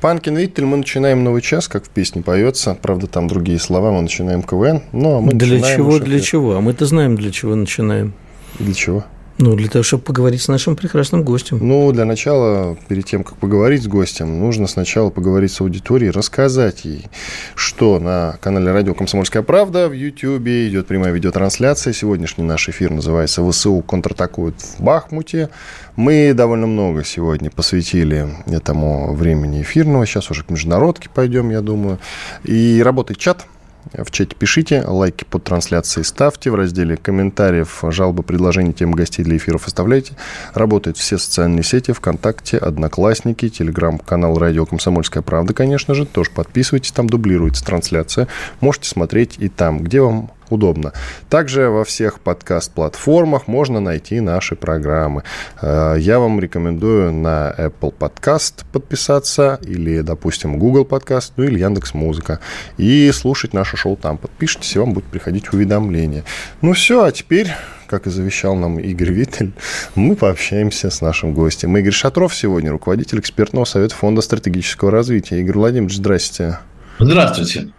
[0.00, 2.76] Панкин Виттель, мы начинаем новый час, как в песне поется.
[2.80, 4.82] Правда, там другие слова, мы начинаем КВН.
[4.92, 6.56] Но ну, а мы для чего, для чего?
[6.56, 8.14] А мы-то знаем, для чего начинаем.
[8.58, 9.04] Для чего?
[9.42, 11.60] Ну, для того, чтобы поговорить с нашим прекрасным гостем.
[11.62, 16.84] Ну, для начала, перед тем, как поговорить с гостем, нужно сначала поговорить с аудиторией, рассказать
[16.84, 17.06] ей,
[17.54, 21.94] что на канале радио «Комсомольская правда» в YouTube идет прямая видеотрансляция.
[21.94, 25.48] Сегодняшний наш эфир называется «ВСУ контратакуют в Бахмуте».
[25.96, 30.04] Мы довольно много сегодня посвятили этому времени эфирного.
[30.04, 31.98] Сейчас уже к международке пойдем, я думаю.
[32.44, 33.46] И работает чат–
[33.96, 39.36] в чате пишите, лайки под трансляцией ставьте, в разделе комментариев, жалобы, предложения, темы гостей для
[39.36, 40.14] эфиров оставляйте.
[40.54, 46.06] Работают все социальные сети, ВКонтакте, Одноклассники, Телеграм-канал Радио Комсомольская правда, конечно же.
[46.06, 48.28] Тоже подписывайтесь, там дублируется трансляция.
[48.60, 50.92] Можете смотреть и там, где вам удобно.
[51.28, 55.22] Также во всех подкаст-платформах можно найти наши программы.
[55.62, 61.94] Э, я вам рекомендую на Apple Podcast подписаться или, допустим, Google Podcast, ну или Яндекс
[61.94, 62.40] Музыка
[62.76, 64.18] и слушать наше шоу там.
[64.18, 66.24] Подпишитесь, и вам будет приходить уведомления.
[66.62, 67.50] Ну все, а теперь
[67.90, 69.52] как и завещал нам Игорь Виттель,
[69.96, 71.76] мы пообщаемся с нашим гостем.
[71.76, 75.40] Игорь Шатров сегодня, руководитель экспертного совета Фонда стратегического развития.
[75.40, 76.60] Игорь Владимирович, здрасте.
[77.00, 77.72] Здравствуйте.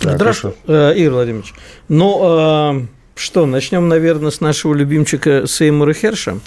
[0.00, 1.52] Так, Здравствуйте, э, Игорь Владимирович.
[1.88, 6.38] Ну, э, что, начнем, наверное, с нашего любимчика Сеймура Херша,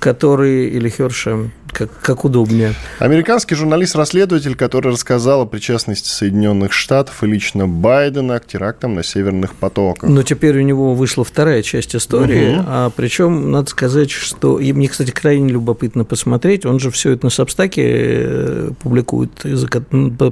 [0.00, 2.74] который, или Херша, как, как удобнее.
[3.00, 9.54] Американский журналист-расследователь, который рассказал о причастности Соединенных Штатов и лично Байдена к терактам на северных
[9.54, 10.08] потоках.
[10.08, 12.64] Но теперь у него вышла вторая часть истории, угу.
[12.66, 16.64] а причем надо сказать, что и мне, кстати, крайне любопытно посмотреть.
[16.64, 19.30] Он же все это на Сабстаке э, публикует.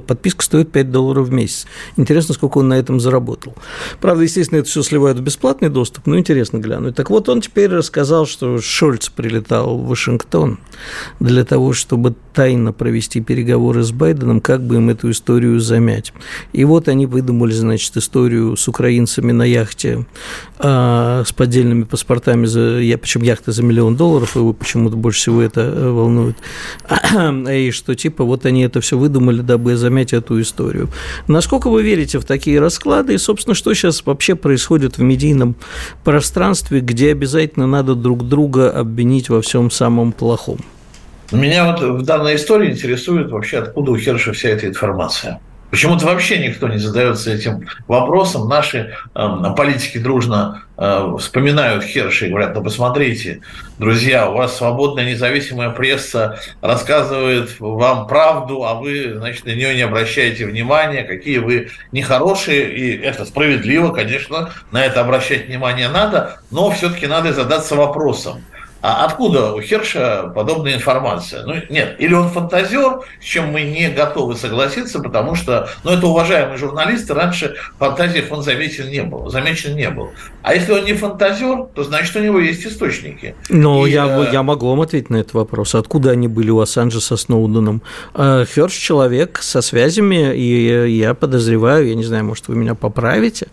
[0.07, 1.67] Подписка стоит 5 долларов в месяц.
[1.95, 3.53] Интересно, сколько он на этом заработал.
[4.01, 6.95] Правда, естественно, это все сливают в бесплатный доступ, но интересно глянуть.
[6.95, 10.57] Так вот, он теперь рассказал, что Шольц прилетал в Вашингтон
[11.19, 16.13] для для того, чтобы тайно провести переговоры с Байденом, как бы им эту историю замять.
[16.53, 20.05] И вот они выдумали, значит, историю с украинцами на яхте
[20.57, 25.41] а, с поддельными паспортами, за, я, причем яхта за миллион долларов, его почему-то больше всего
[25.41, 26.37] это э, волнует.
[27.51, 30.89] И что типа вот они это все выдумали, дабы замять эту историю.
[31.27, 33.13] Насколько вы верите в такие расклады?
[33.13, 35.57] И, собственно, что сейчас вообще происходит в медийном
[36.05, 40.59] пространстве, где обязательно надо друг друга обвинить во всем самом плохом?
[41.31, 45.39] Меня вот в данной истории интересует вообще, откуда у Херша вся эта информация.
[45.71, 48.47] Почему-то вообще никто не задается этим вопросом.
[48.47, 49.27] Наши э,
[49.57, 53.41] политики дружно э, вспоминают Херша и говорят, ну посмотрите,
[53.79, 59.81] друзья, у вас свободная независимая пресса рассказывает вам правду, а вы, значит, на нее не
[59.81, 66.69] обращаете внимания, какие вы нехорошие, и это справедливо, конечно, на это обращать внимание надо, но
[66.69, 68.43] все-таки надо задаться вопросом–
[68.87, 71.43] а откуда у Херша подобная информация?
[71.43, 76.05] Ну, нет, или он фантазер, с чем мы не готовы согласиться, потому что, ну, это
[76.05, 80.11] уважаемый журналист, раньше фантазиях он заметен не был, замечен не был.
[80.43, 83.33] А если он не фантазер, то значит, у него есть источники.
[83.49, 84.29] Ну, я, э...
[84.31, 85.73] я могу вам ответить на этот вопрос.
[85.73, 87.81] Откуда они были у Ассанжа со Сноуденом?
[88.13, 93.47] Э, Херш человек со связями, и я подозреваю, я не знаю, может, вы меня поправите,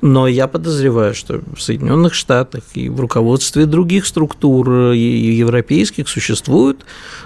[0.00, 6.84] но я подозреваю, что в Соединенных Штатах и в руководстве других структур европейских существуют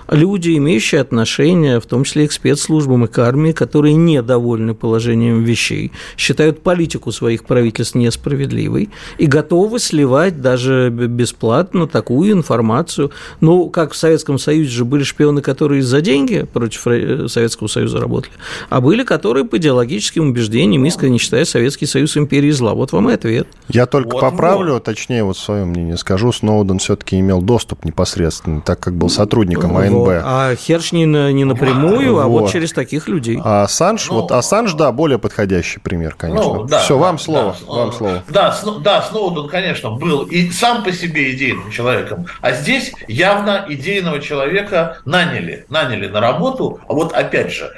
[0.09, 5.43] люди, имеющие отношение, в том числе и к спецслужбам и к армии, которые недовольны положением
[5.45, 13.11] вещей, считают политику своих правительств несправедливой и готовы сливать даже бесплатно такую информацию.
[13.41, 16.83] Ну, как в Советском Союзе же были шпионы, которые за деньги против
[17.31, 18.35] Советского Союза работали,
[18.69, 22.75] а были, которые по идеологическим убеждениям искренне считая Советский Союз империей зла.
[22.75, 23.47] Вот вам и ответ.
[23.69, 24.85] Я только вот, поправлю, вот.
[24.85, 30.23] точнее, вот свое мнение скажу, Сноуден все-таки имел доступ непосредственно, так как был сотрудником Вот.
[30.25, 32.21] А Херш не, не напрямую, вот.
[32.21, 33.41] а вот через таких людей.
[33.43, 36.55] А Ассанж, ну, вот Ассанж, да, более подходящий пример, конечно.
[36.55, 38.23] Ну, да, Все, да, вам слово, да, вам слово.
[38.29, 44.21] Да, да, Сноуден, конечно, был и сам по себе идейным человеком, а здесь явно идейного
[44.21, 47.73] человека наняли, наняли на работу, а вот опять же,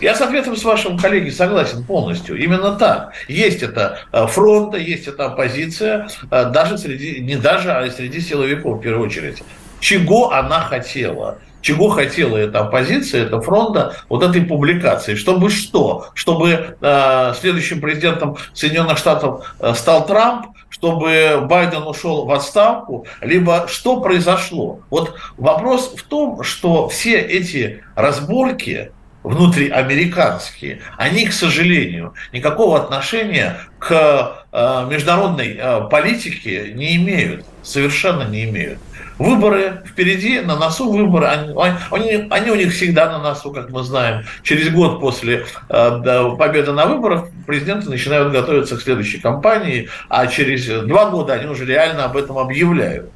[0.00, 2.36] я с ответом с вашим коллегой согласен полностью.
[2.36, 3.12] Именно так.
[3.26, 8.78] Есть это э, фронта, есть эта оппозиция, э, даже среди, не даже, а среди силовиков
[8.78, 9.42] в первую очередь.
[9.80, 11.38] Чего она хотела?
[11.62, 15.14] чего хотела эта оппозиция, эта фронта, вот этой публикации.
[15.14, 16.08] Чтобы что?
[16.14, 23.66] Чтобы э, следующим президентом Соединенных Штатов э, стал Трамп, чтобы Байден ушел в отставку, либо
[23.68, 24.80] что произошло?
[24.88, 34.44] Вот вопрос в том, что все эти разборки, внутриамериканские, они, к сожалению, никакого отношения к
[34.52, 38.78] э, международной э, политике не имеют, совершенно не имеют.
[39.18, 41.54] Выборы впереди, на носу выборы, они,
[41.90, 44.24] они, они у них всегда на носу, как мы знаем.
[44.42, 50.66] Через год после э, победы на выборах президенты начинают готовиться к следующей кампании, а через
[50.86, 53.10] два года они уже реально об этом объявляют.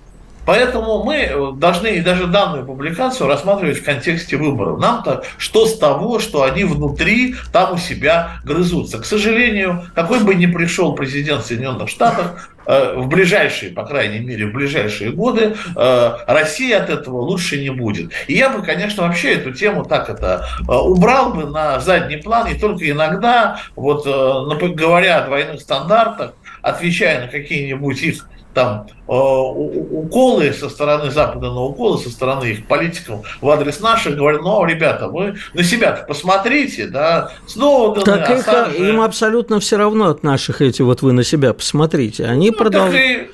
[0.46, 4.78] Поэтому мы должны и даже данную публикацию рассматривать в контексте выборов.
[4.78, 8.98] Нам-то что с того, что они внутри там у себя грызутся.
[8.98, 14.46] К сожалению, какой бы ни пришел президент Соединенных Штатов, э, в ближайшие, по крайней мере,
[14.46, 18.12] в ближайшие годы э, Россия от этого лучше не будет.
[18.26, 22.48] И я бы, конечно, вообще эту тему так это э, убрал бы на задний план,
[22.48, 26.32] и только иногда, вот говоря о двойных стандартах,
[26.62, 32.66] отвечая на какие-нибудь их там э, уколы со стороны Запада на уколы со стороны их
[32.66, 38.78] политиков в адрес наших, говорят, ну, ребята, вы на себя посмотрите, да, снова Так их,
[38.78, 42.24] им абсолютно все равно от наших эти вот вы на себя посмотрите.
[42.24, 43.30] Они ну, продолжают...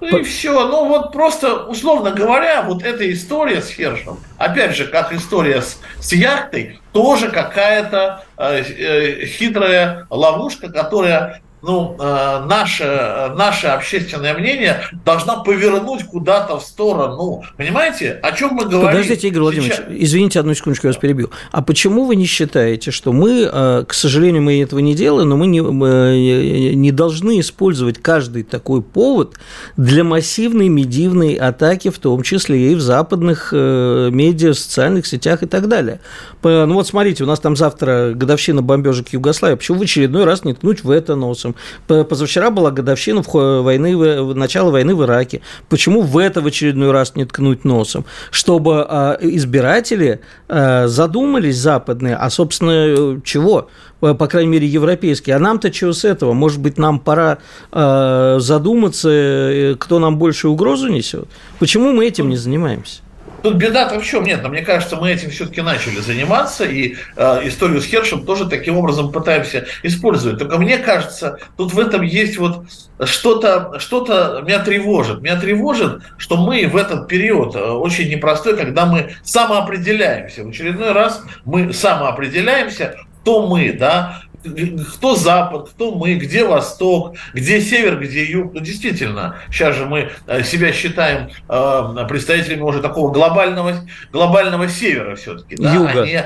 [0.00, 0.68] Ну и все.
[0.68, 5.78] Ну вот просто, условно говоря, вот эта история с Хершем, опять же, как история с,
[6.00, 14.82] с яхтой, тоже какая-то э, э, хитрая ловушка, которая ну, э, наше, наше общественное мнение
[15.04, 17.42] должна повернуть куда-то в сторону.
[17.56, 18.88] Понимаете, о чем мы говорим?
[18.88, 19.86] Подождите, Игорь Владимирович, Сейчас...
[19.88, 21.30] извините, одну секундочку, я вас перебью.
[21.52, 25.38] А почему вы не считаете, что мы, э, к сожалению, мы этого не делаем, но
[25.38, 29.34] мы не, э, не должны использовать каждый такой повод
[29.78, 35.68] для массивной медийной атаки, в том числе и в западных медиа, социальных сетях и так
[35.68, 36.00] далее?
[36.42, 40.52] Ну вот смотрите, у нас там завтра годовщина бомбежек Югославии, почему в очередной раз не
[40.52, 41.53] ткнуть в это носом?
[41.86, 45.40] Позавчера была годовщина войны, начала войны в Ираке.
[45.68, 48.04] Почему в это в очередной раз не ткнуть носом?
[48.30, 53.68] Чтобы а, избиратели а, задумались западные, а, собственно, чего?
[54.00, 55.34] по крайней мере, европейские.
[55.34, 56.34] А нам-то чего с этого?
[56.34, 57.38] Может быть, нам пора
[57.72, 61.26] задуматься, э, кто нам больше угрозу несет?
[61.58, 63.00] Почему мы этим не занимаемся?
[63.44, 64.24] Тут беда-то в чем?
[64.24, 68.48] Нет, но мне кажется, мы этим все-таки начали заниматься, и э, историю с Хершем тоже
[68.48, 70.38] таким образом пытаемся использовать.
[70.38, 72.64] Только мне кажется, тут в этом есть вот
[73.04, 75.20] что-то, что-то меня тревожит.
[75.20, 80.42] Меня тревожит, что мы в этот период э, очень непростой, когда мы самоопределяемся.
[80.42, 87.60] В очередной раз мы самоопределяемся, кто мы, да, кто Запад, кто мы, где Восток, где
[87.60, 88.52] Север, где Юг.
[88.54, 93.74] Ну, действительно, сейчас же мы э, себя считаем э, представителями уже такого глобального,
[94.12, 95.56] глобального Севера все-таки.
[95.56, 95.74] Да?
[95.74, 96.02] Юга.
[96.02, 96.24] А не,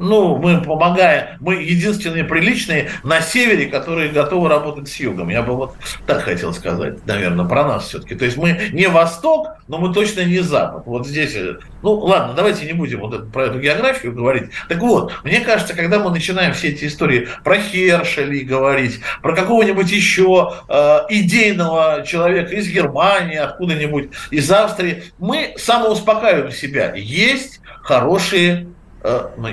[0.00, 5.28] ну, мы помогаем, мы единственные приличные на севере, которые готовы работать с югом.
[5.28, 5.74] Я бы вот
[6.06, 8.14] так хотел сказать, наверное, про нас все-таки.
[8.14, 10.84] То есть мы не Восток, но мы точно не Запад.
[10.86, 14.50] Вот здесь, э, ну ладно, давайте не будем вот это, про эту географию говорить.
[14.68, 19.90] Так вот, мне кажется, когда мы начинаем все эти истории про Хершели говорить, про какого-нибудь
[19.90, 26.94] еще э, идейного человека из Германии, откуда-нибудь из Австрии, мы самоуспокаиваем себя.
[26.94, 28.66] Есть хорошие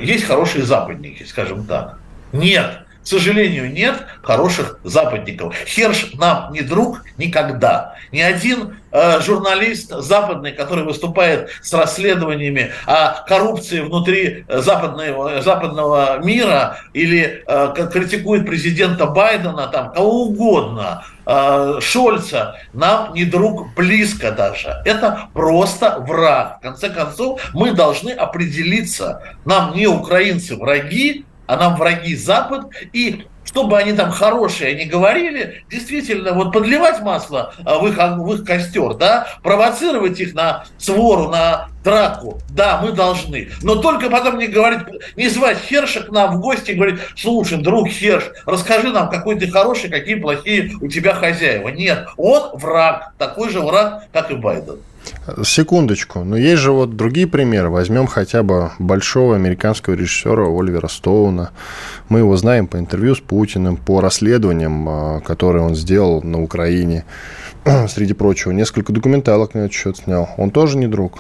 [0.02, 2.00] есть хорошие западники, скажем так.
[2.34, 5.56] Нет, к сожалению, нет хороших западников.
[5.66, 7.96] Херш нам не друг никогда.
[8.12, 16.80] Ни один э, журналист западный, который выступает с расследованиями о коррупции внутри западного, западного мира
[16.92, 24.82] или э, критикует президента Байдена, там, кого угодно, э, Шольца, нам не друг близко даже.
[24.84, 26.58] Это просто враг.
[26.60, 29.24] В конце концов, мы должны определиться.
[29.46, 35.64] Нам не украинцы враги, а нам враги Запад, и чтобы они там хорошие не говорили,
[35.70, 41.30] действительно, вот подливать масло а, в их, в их костер, да, провоцировать их на свору,
[41.30, 43.50] на драку, да, мы должны.
[43.62, 44.82] Но только потом не говорить,
[45.16, 49.40] не звать Херша к нам в гости и говорить, слушай, друг Херш, расскажи нам, какой
[49.40, 51.70] ты хороший, какие плохие у тебя хозяева.
[51.70, 54.80] Нет, он враг, такой же враг, как и Байден.
[55.44, 57.70] Секундочку, но есть же вот другие примеры.
[57.70, 61.52] Возьмем хотя бы большого американского режиссера Оливера Стоуна.
[62.10, 67.06] Мы его знаем по интервью с Путиным, по расследованиям, а, которые он сделал на Украине.
[67.90, 70.30] Среди прочего, несколько документалок на этот счет снял.
[70.38, 71.20] Он тоже не друг.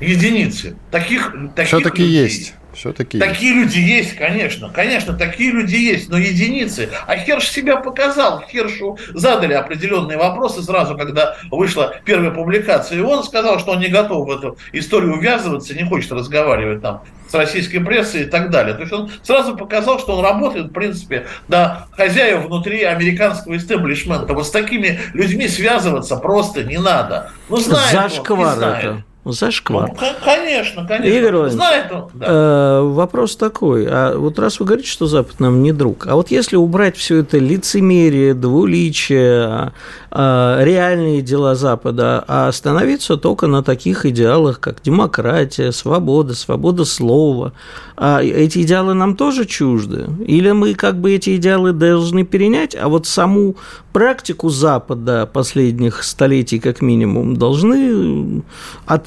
[0.00, 0.76] Единицы.
[0.90, 2.54] Таких, таких Все-таки есть.
[2.74, 4.70] Все-таки Такие люди есть, конечно.
[4.70, 6.90] Конечно, такие люди есть, но единицы.
[7.06, 8.44] А Херш себя показал.
[8.50, 12.98] Хершу задали определенные вопросы сразу, когда вышла первая публикация.
[12.98, 17.02] И он сказал, что он не готов в эту историю увязываться, не хочет разговаривать там
[17.28, 18.74] с российской прессой и так далее.
[18.74, 24.34] То есть он сразу показал, что он работает, в принципе, на хозяев внутри американского истеблишмента.
[24.34, 27.30] Вот с такими людьми связываться просто не надо.
[27.48, 28.84] Ну, знает Зашквар он, не знает.
[28.84, 29.04] это.
[29.24, 29.90] Зашквар.
[29.90, 31.18] Ну, конечно, конечно.
[31.18, 32.10] Игорь Владимирович, Знает он.
[32.14, 32.26] Да.
[32.28, 33.86] Э, вопрос такой.
[33.88, 37.18] А вот раз вы говорите, что Запад нам не друг, а вот если убрать все
[37.18, 39.72] это лицемерие, двуличие,
[40.10, 47.52] э, реальные дела Запада, а остановиться только на таких идеалах, как демократия, свобода, свобода слова,
[47.96, 50.06] а эти идеалы нам тоже чужды?
[50.26, 53.56] Или мы как бы эти идеалы должны перенять, а вот саму
[53.92, 58.42] практику Запада последних столетий как минимум должны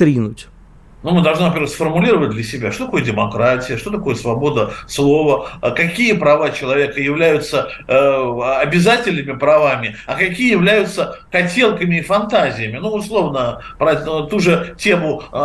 [0.07, 0.47] отринуть?
[1.03, 5.71] Ну, мы должны, во-первых, сформулировать для себя, что такое демократия, что такое свобода слова, а
[5.71, 12.77] какие права человека являются э, обязательными правами, а какие являются хотелками и фантазиями.
[12.77, 15.37] Ну, условно, про ту же тему э,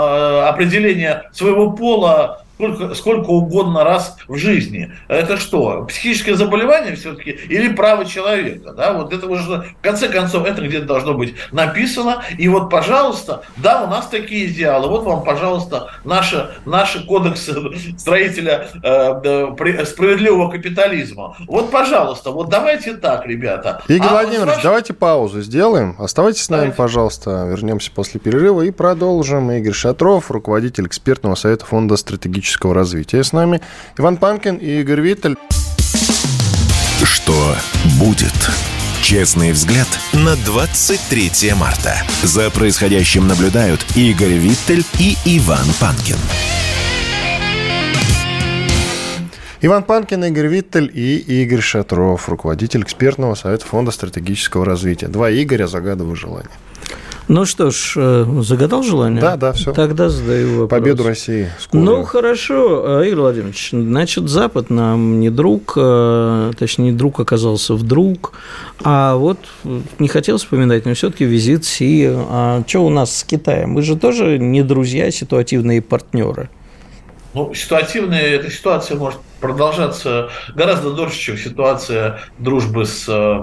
[0.48, 4.92] определения своего пола сколько, сколько угодно раз в жизни.
[5.08, 8.72] Это что, психическое заболевание все-таки или право человека?
[8.72, 8.92] Да?
[8.92, 12.22] Вот это уже, в конце концов, это где-то должно быть написано.
[12.38, 14.88] И вот, пожалуйста, да, у нас такие идеалы.
[14.88, 17.54] Вот вам, пожалуйста, наши, наши кодексы
[17.98, 21.36] строителя э, справедливого капитализма.
[21.48, 23.82] Вот, пожалуйста, вот давайте так, ребята.
[23.88, 24.62] Игорь а Владимирович, ваш...
[24.62, 25.96] давайте паузу сделаем.
[25.98, 26.76] Оставайтесь с нами, давайте.
[26.76, 27.46] пожалуйста.
[27.50, 29.50] Вернемся после перерыва и продолжим.
[29.50, 33.24] Игорь Шатров, руководитель экспертного совета фонда стратегического экономического развития.
[33.24, 33.60] С нами
[33.98, 35.36] Иван Панкин и Игорь Виттель.
[37.04, 37.56] Что
[37.98, 38.32] будет?
[39.02, 41.94] Честный взгляд на 23 марта.
[42.22, 46.16] За происходящим наблюдают Игорь Виттель и Иван Панкин.
[49.64, 55.06] Иван Панкин, Игорь Виттель и Игорь Шатров, руководитель экспертного совета Фонда стратегического развития.
[55.06, 56.50] Два Игоря, загадываю желание.
[57.28, 59.20] Ну что ж, э, загадал желание?
[59.20, 59.72] Да, да, все.
[59.72, 60.80] Тогда задаю вопрос.
[60.80, 61.48] Победу России.
[61.58, 61.80] Скоро.
[61.80, 67.74] Ну, хорошо, э, Игорь Владимирович, значит, Запад нам не друг, э, точнее, не друг оказался
[67.74, 68.32] вдруг,
[68.82, 69.38] а вот
[69.98, 72.08] не хотел вспоминать, но все-таки визит Си.
[72.10, 73.70] А что у нас с Китаем?
[73.70, 76.50] Мы же тоже не друзья, а ситуативные партнеры.
[77.34, 83.42] Ну, ситуативная эта ситуация может продолжаться гораздо дольше, чем ситуация дружбы с э,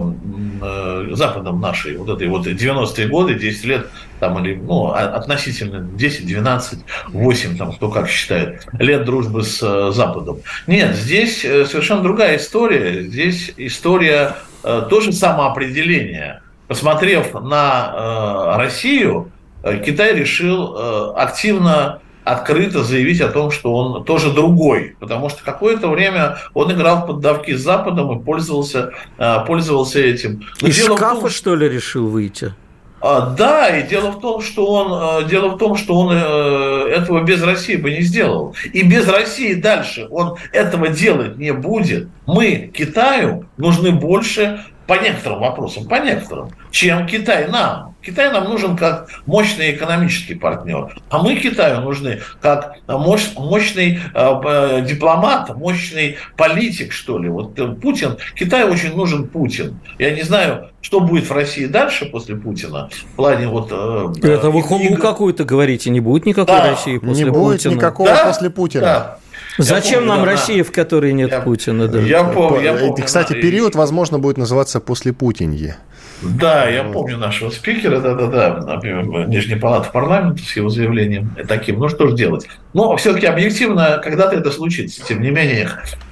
[0.62, 1.98] э Западом нашей.
[1.98, 3.89] Вот этой вот 90-е годы, 10 лет,
[4.20, 6.79] там, или, ну, относительно 10, 12,
[7.10, 10.39] 8, там, кто как считает, лет дружбы с э, Западом.
[10.65, 13.03] Нет, здесь э, совершенно другая история.
[13.03, 16.41] Здесь история э, тоже самоопределения.
[16.68, 19.32] Посмотрев на э, Россию,
[19.63, 25.89] э, Китай решил активно открыто заявить о том, что он тоже другой, потому что какое-то
[25.89, 30.43] время он играл в поддавки с Западом и пользовался, э, пользовался этим.
[30.62, 32.53] Но Из шкафа, том, что ли, решил выйти?
[33.01, 36.89] А, да, и дело в том, что он, э, дело в том, что он э,
[36.89, 38.55] этого без России бы не сделал.
[38.74, 42.09] И без России дальше он этого делать не будет.
[42.25, 47.95] Мы Китаю нужны больше по некоторым вопросам, по некоторым, чем Китай нам.
[48.01, 54.86] Китай нам нужен как мощный экономический партнер, а мы Китаю нужны как мощ, мощный э,
[54.88, 57.29] дипломат, мощный политик, что ли.
[57.29, 59.79] Вот э, Путин, Китаю очень нужен Путин.
[59.98, 63.70] Я не знаю, что будет в России дальше после Путина в плане вот...
[63.72, 65.00] Э, Это вы игр...
[65.00, 66.72] какую-то говорите, не будет никакой да.
[66.72, 67.38] России после не Путина?
[67.38, 68.25] Не будет никакого да?
[68.25, 68.82] после Путина.
[68.82, 69.20] Да.
[69.60, 71.88] Зачем помню, нам да, Россия, в которой нет я, Путина?
[71.88, 72.00] Да?
[72.00, 73.04] Я, помню, я помню.
[73.06, 75.78] Кстати, да, период, возможно, будет называться после Путинье.
[76.22, 78.80] Да, я помню нашего спикера, да-да-да,
[79.28, 81.80] Нижней палаты парламента с его заявлением таким.
[81.80, 82.48] Ну, что же делать?
[82.74, 85.04] Но все-таки объективно когда-то это случится.
[85.06, 85.70] Тем не менее,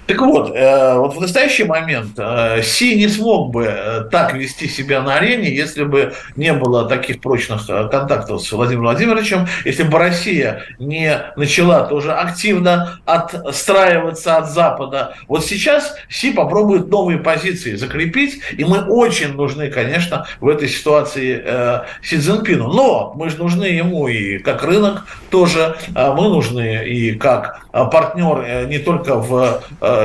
[0.07, 4.67] так вот, э, вот в настоящий момент э, Си не смог бы э, так вести
[4.69, 9.99] себя на арене, если бы не было таких прочных контактов с Владимиром Владимировичем, если бы
[9.99, 15.15] Россия не начала тоже активно отстраиваться от Запада.
[15.27, 21.43] Вот сейчас Си попробует новые позиции закрепить, и мы очень нужны, конечно, в этой ситуации
[22.01, 22.71] Си Цзиньпину.
[22.71, 28.79] Но мы же нужны ему и как рынок тоже, мы нужны и как партнер не
[28.79, 29.61] только в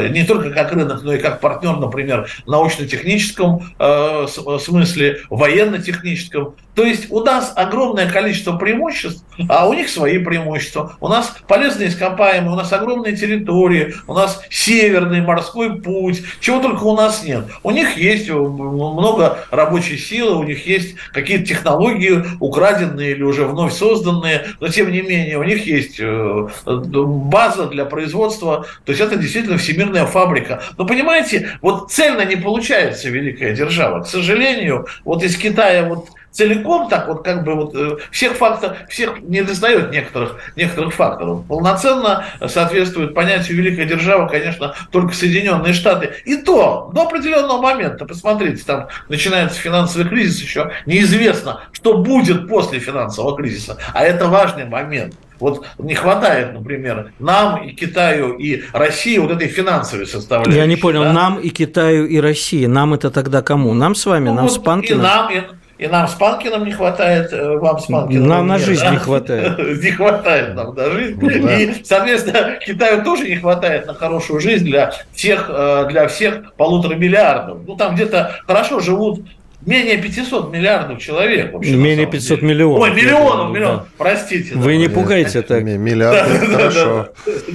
[0.09, 4.27] не только как рынок, но и как партнер, например, в научно-техническом э,
[4.61, 6.55] смысле, военно-техническом.
[6.75, 10.97] То есть у нас огромное количество преимуществ, а у них свои преимущества.
[11.01, 16.85] У нас полезные ископаемые, у нас огромные территории, у нас северный морской путь, чего только
[16.85, 17.45] у нас нет.
[17.63, 23.75] У них есть много рабочей силы, у них есть какие-то технологии, украденные или уже вновь
[23.75, 29.17] созданные, но тем не менее у них есть э, база для производства, то есть это
[29.17, 30.63] действительно всемирная фабрика.
[30.79, 34.03] Но понимаете, вот цельно не получается великая держава.
[34.03, 38.79] К сожалению, вот из Китая вот целиком так вот как бы вот э, всех факторов,
[38.89, 41.45] всех не достает некоторых, некоторых факторов.
[41.47, 46.15] Полноценно соответствует понятию великая держава, конечно, только Соединенные Штаты.
[46.25, 52.79] И то до определенного момента, посмотрите, там начинается финансовый кризис еще, неизвестно, что будет после
[52.79, 53.77] финансового кризиса.
[53.93, 55.15] А это важный момент.
[55.43, 60.57] Вот не хватает, например, нам и Китаю и России вот этой финансовой составляющей.
[60.57, 61.13] Я не понял, да?
[61.13, 62.67] нам и Китаю и России.
[62.67, 63.75] Нам это тогда кому?
[63.75, 65.01] Нам с вами, ну, нам вот с Панкиным?
[65.01, 65.43] И нам, и,
[65.79, 68.29] и нам с Панкиным не хватает, э, вам с Панкиным.
[68.29, 69.59] Нам на жизнь не хватает.
[69.83, 71.19] Не хватает нам на жизнь.
[71.21, 76.55] Ну и, соответственно, Китаю тоже не хватает на хорошую жизнь для всех, э, для всех
[76.55, 77.59] полутора миллиардов.
[77.67, 79.27] Ну, там где-то хорошо живут
[79.67, 81.53] менее 500 миллиардов человек.
[81.53, 82.53] Вообще, менее 500 деле.
[82.53, 82.81] миллионов.
[82.83, 83.89] Ой, миллионов, миллионов, да.
[83.97, 84.55] простите.
[84.55, 84.77] Вы да.
[84.77, 85.63] не пугайте так.
[85.63, 87.09] Миллиарды, хорошо.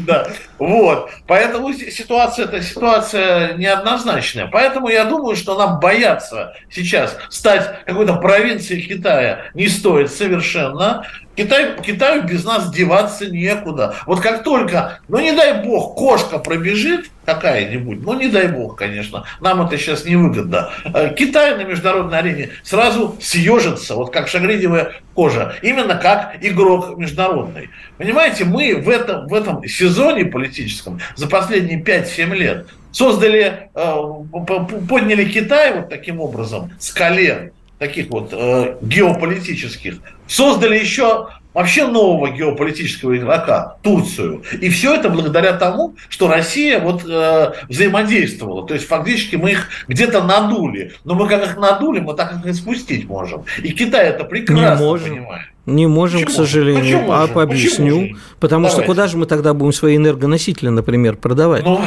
[0.05, 1.09] Да, вот.
[1.27, 4.47] Поэтому ситуация, это ситуация неоднозначная.
[4.47, 11.05] Поэтому я думаю, что нам бояться сейчас стать какой-то провинцией Китая не стоит совершенно.
[11.37, 13.95] Китай, Китаю без нас деваться некуда.
[14.07, 19.25] Вот как только, ну не дай бог, кошка пробежит какая-нибудь, ну не дай бог, конечно,
[19.39, 20.71] нам это сейчас невыгодно.
[20.85, 27.69] Э, Китай на международной арене сразу съежится, вот как шагридевая кожа, именно как игрок международный.
[27.99, 33.95] Понимаете, мы в этом, в этом сезоне политическом за последние 5-7 лет создали, э,
[34.89, 39.95] подняли Китай вот таким образом с колен, таких вот э, геополитических,
[40.27, 44.43] создали еще вообще нового геополитического игрока, Турцию.
[44.61, 48.67] И все это благодаря тому, что Россия вот э, взаимодействовала.
[48.67, 50.93] То есть фактически мы их где-то надули.
[51.03, 53.45] Но мы как их надули, мы так их и спустить можем.
[53.63, 55.47] И Китай это прекрасно понимает.
[55.67, 56.33] Не можем, Почему?
[56.33, 56.99] к сожалению.
[56.99, 58.15] Почему а объясню.
[58.39, 58.81] Потому Давайте.
[58.81, 61.65] что куда же мы тогда будем свои энергоносители, например, продавать?
[61.65, 61.81] Ну,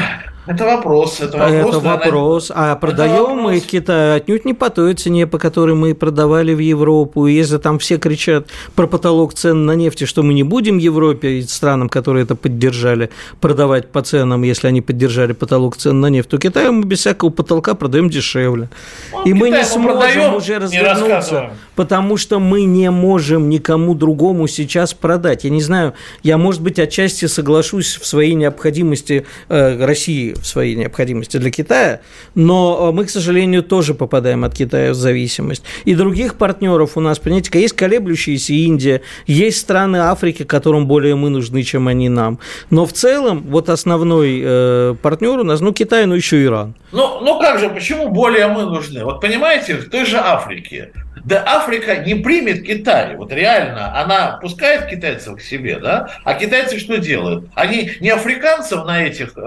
[0.46, 1.20] это вопрос.
[1.20, 1.76] Это вопрос.
[1.76, 2.52] Это да, вопрос.
[2.54, 7.26] А продаем мы Китай отнюдь не по той цене, по которой мы продавали в Европу.
[7.26, 11.38] И если там все кричат про потолок цен на нефть, что мы не будем Европе
[11.38, 13.08] и странам, которые это поддержали,
[13.40, 17.30] продавать по ценам, если они поддержали потолок цен на нефть, то Китаю мы без всякого
[17.30, 18.68] потолка продаем дешевле.
[19.12, 24.48] Ну, и мы не сможем уже развернуться, потому что мы не можем никак никому другому
[24.48, 25.44] сейчас продать.
[25.44, 30.74] Я не знаю, я, может быть, отчасти соглашусь в своей необходимости э, России, в своей
[30.74, 32.00] необходимости для Китая,
[32.34, 35.62] но э, мы, к сожалению, тоже попадаем от Китая в зависимость.
[35.84, 41.30] И других партнеров у нас, понимаете, есть колеблющиеся Индия, есть страны Африки, которым более мы
[41.30, 42.40] нужны, чем они нам.
[42.70, 46.74] Но в целом, вот основной э, партнер у нас, ну, Китай, ну, еще Иран.
[46.90, 49.04] Ну, ну как же, почему более мы нужны?
[49.04, 50.90] Вот понимаете, в той же Африке
[51.24, 53.16] да Африка не примет Китай.
[53.16, 56.10] Вот реально, она пускает китайцев к себе, да?
[56.24, 57.48] А китайцы что делают?
[57.54, 59.40] Они не африканцев на этих э,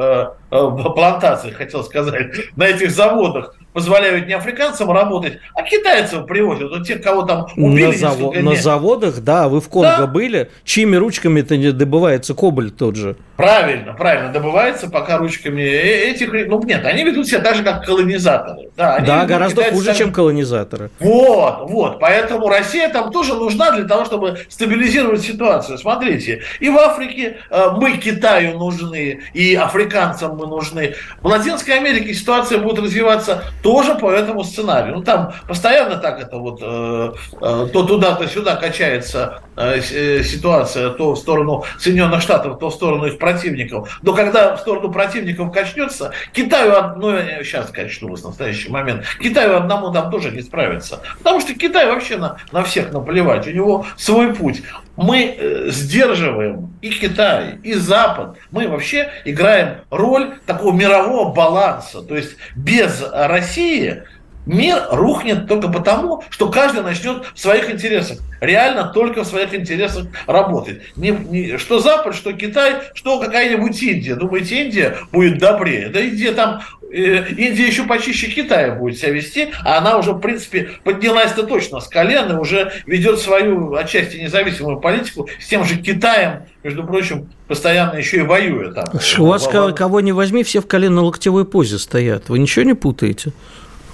[0.51, 6.69] э, плантациях, хотел сказать, на этих заводах позволяют не африканцам работать, а китайцев привозят.
[6.69, 7.85] Вот тех, кого там убили.
[7.85, 10.07] На, заво- на заводах, да, вы в Конго да?
[10.07, 10.49] были.
[10.63, 13.15] Чьими ручками-то не добывается кобальт тот же?
[13.35, 16.31] Правильно, правильно, добывается пока ручками э, этих...
[16.31, 18.69] Ну, нет, они ведут себя так же, как колонизаторы.
[18.77, 19.97] Да, да гораздо хуже, так...
[19.97, 20.91] чем колонизаторы.
[20.99, 21.99] Вот, вот.
[21.99, 25.79] Поэтому Россия там тоже нужна для того, чтобы стабилизировать ситуацию.
[25.79, 30.93] Смотрите, и в Африке э, мы Китаю нужны, и африканцам мы нужны.
[31.21, 34.97] В Латинской Америке ситуация будет развиваться тоже по этому сценарию.
[34.97, 40.89] Ну, там постоянно так это вот э, э, то туда, то сюда качается э, ситуация,
[40.89, 43.99] то в сторону Соединенных Штатов, то в сторону их противников.
[44.03, 49.91] Но когда в сторону противников качнется, Китаю, ну, сейчас качнулось в настоящий момент, Китаю одному
[49.91, 50.99] там тоже не справится.
[51.19, 54.61] Потому что Китай вообще на, на всех наплевать, у него свой путь.
[54.97, 58.37] Мы сдерживаем и Китай, и Запад.
[58.51, 62.01] Мы вообще играем роль такого мирового баланса.
[62.01, 64.03] То есть без России
[64.45, 70.07] Мир рухнет только потому, что каждый начнет в своих интересах, реально только в своих интересах
[70.27, 70.81] работать.
[70.97, 74.15] Не, не, что Запад, что Китай, что какая-нибудь Индия.
[74.15, 75.87] Думаете, Индия будет добрее?
[75.87, 76.61] Да Индия там
[76.93, 81.87] Индия еще почище Китая будет себя вести, а она уже, в принципе, поднялась-то точно с
[81.87, 87.97] колен и уже ведет свою отчасти независимую политику с тем же Китаем, между прочим, постоянно
[87.97, 88.85] еще и воюя там.
[89.17, 92.29] У вас кого не возьми, все в колено-локтевой позе стоят.
[92.29, 93.31] Вы ничего не путаете?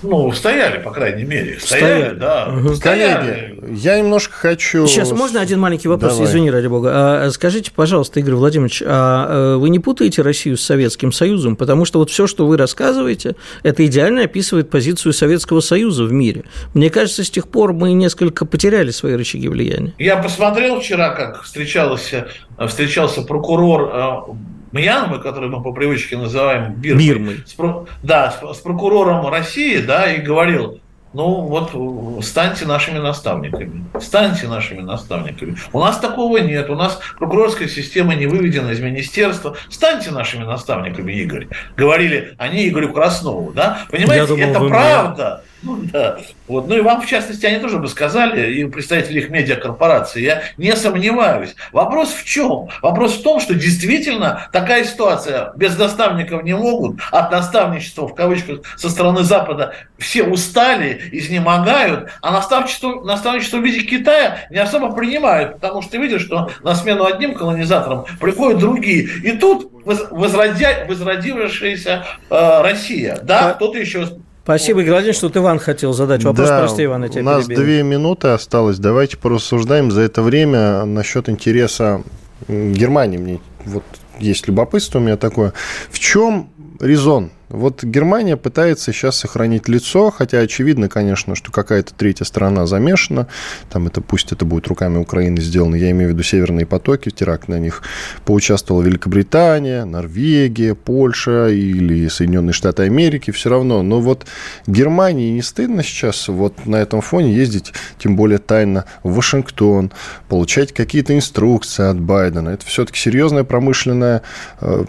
[0.02, 1.60] Ну, стояли, по крайней мере.
[1.60, 2.16] Стояли, стояли.
[2.16, 2.48] да.
[2.48, 2.76] Угу.
[2.76, 3.56] Стояли.
[3.60, 4.88] Коллеги, я немножко хочу...
[4.88, 6.14] Сейчас, можно один маленький вопрос?
[6.14, 6.28] Давай.
[6.28, 6.90] Извини, ради бога.
[6.94, 11.56] А, скажите, пожалуйста, Игорь Владимирович, а вы не путаете Россию с Советским Союзом?
[11.56, 16.44] Потому что вот все, что вы рассказываете, это идеально описывает позицию Советского Союза в мире.
[16.74, 19.94] Мне кажется, с тех пор мы несколько потеряли свои рычаги влияния.
[19.98, 22.28] Я посмотрел вчера, как встречался,
[22.68, 24.34] встречался прокурор э,
[24.72, 27.44] Мьянмы, который мы по привычке называем Бирмой, Бирмой.
[27.46, 27.56] С,
[28.04, 30.80] да, с, с прокурором России, да, и говорил,
[31.14, 35.58] ну вот станьте нашими наставниками, станьте нашими наставниками.
[35.74, 39.58] У нас такого нет, у нас прокурорская система не выведена из министерства.
[39.70, 41.48] Станьте нашими наставниками, Игорь.
[41.76, 43.86] Говорили они Игорю Краснову, да?
[43.90, 45.44] Понимаете, думал, это правда.
[45.62, 46.20] Ну да.
[46.48, 46.68] Вот.
[46.68, 50.76] Ну и вам, в частности, они тоже бы сказали, и представители их медиакорпорации, я не
[50.76, 51.56] сомневаюсь.
[51.72, 52.70] Вопрос в чем?
[52.82, 58.62] Вопрос в том, что действительно такая ситуация, без наставников не могут, от наставничества, в кавычках,
[58.78, 65.56] со стороны Запада все устали, изнемогают, а наставничество, наставничество в виде Китая не особо принимают,
[65.56, 69.04] потому что ты видишь, что на смену одним колонизаторам приходят другие.
[69.24, 74.08] И тут возродя, возродившаяся э, Россия, да, кто-то еще
[74.50, 76.48] Спасибо, Игорь что Иван хотел задать вопрос.
[76.48, 77.64] Да, Прости, Иван, я тебя У нас перебил.
[77.64, 78.80] две минуты осталось.
[78.80, 82.02] Давайте порассуждаем за это время насчет интереса
[82.48, 83.18] Германии.
[83.18, 83.84] Мне вот
[84.20, 85.54] есть любопытство у меня такое.
[85.92, 92.24] В чем резон вот Германия пытается сейчас сохранить лицо, хотя очевидно, конечно, что какая-то третья
[92.24, 93.28] страна замешана.
[93.72, 95.76] Там это пусть это будет руками Украины сделано.
[95.76, 97.82] Я имею в виду северные потоки, теракт на них
[98.24, 103.32] поучаствовала Великобритания, Норвегия, Польша или Соединенные Штаты Америки.
[103.32, 103.82] Все равно.
[103.82, 104.28] Но вот
[104.68, 109.92] Германии не стыдно сейчас вот на этом фоне ездить, тем более тайно, в Вашингтон,
[110.28, 112.50] получать какие-то инструкции от Байдена.
[112.50, 114.22] Это все-таки серьезная промышленная
[114.62, 114.86] э,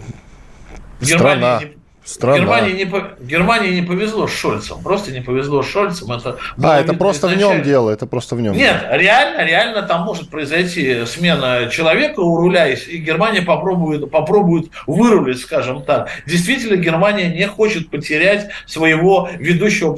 [1.01, 1.61] страна.
[2.11, 2.39] Страна.
[2.39, 4.81] Германии не, Германии не повезло с Шольцем.
[4.83, 6.11] Просто не повезло с Шольцем.
[6.11, 7.89] Это а, это просто в нем дело.
[7.89, 8.53] Это просто в нем.
[8.53, 8.97] Нет, дело.
[8.97, 15.83] реально, реально там может произойти смена человека у руля, и Германия попробует, попробует вырулить, скажем
[15.83, 16.09] так.
[16.25, 19.93] Действительно, Германия не хочет потерять своего ведущего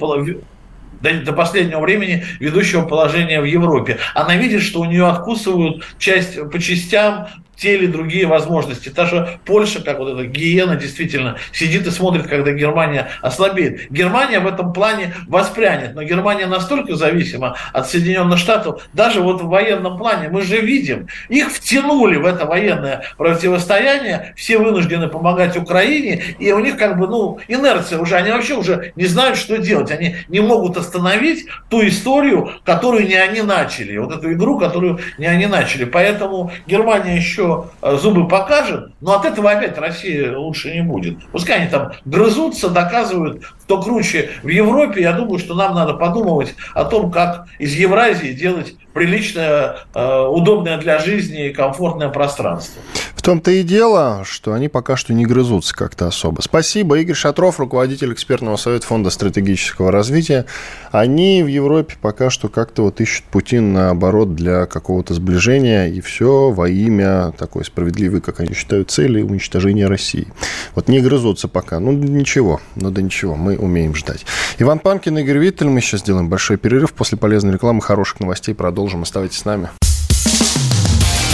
[1.03, 3.99] до, последнего времени ведущего положения в Европе.
[4.15, 8.89] Она видит, что у нее откусывают часть по частям те или другие возможности.
[8.89, 13.91] Та же Польша, как вот эта гиена, действительно сидит и смотрит, когда Германия ослабеет.
[13.91, 19.47] Германия в этом плане воспрянет, но Германия настолько зависима от Соединенных Штатов, даже вот в
[19.47, 26.21] военном плане, мы же видим, их втянули в это военное противостояние, все вынуждены помогать Украине,
[26.39, 29.91] и у них как бы, ну, инерция уже, они вообще уже не знают, что делать,
[29.91, 35.25] они не могут остановить ту историю, которую не они начали, вот эту игру, которую не
[35.25, 35.85] они начали.
[35.85, 41.17] Поэтому Германия еще Э, зубы покажет, но от этого опять Россия лучше не будет.
[41.31, 45.01] Пускай они там грызутся, доказывают, кто круче в Европе.
[45.01, 50.77] Я думаю, что нам надо подумывать о том, как из Евразии делать приличное, э, удобное
[50.77, 52.81] для жизни и комфортное пространство.
[53.15, 56.41] В том-то и дело, что они пока что не грызутся как-то особо.
[56.41, 56.99] Спасибо.
[56.99, 60.45] Игорь Шатров, руководитель экспертного совета Фонда стратегического развития.
[60.91, 66.51] Они в Европе пока что как-то вот ищут пути наоборот для какого-то сближения, и все
[66.51, 70.27] во имя такой справедливой, как они считают, цели уничтожения России.
[70.75, 71.79] Вот не грызутся пока.
[71.79, 74.25] Ну, ничего, ну да ничего, мы умеем ждать.
[74.59, 75.67] Иван Панкин, Игорь Виттель.
[75.67, 76.93] Мы сейчас сделаем большой перерыв.
[76.93, 79.03] После полезной рекламы, хороших новостей продолжим.
[79.03, 79.69] Оставайтесь с нами.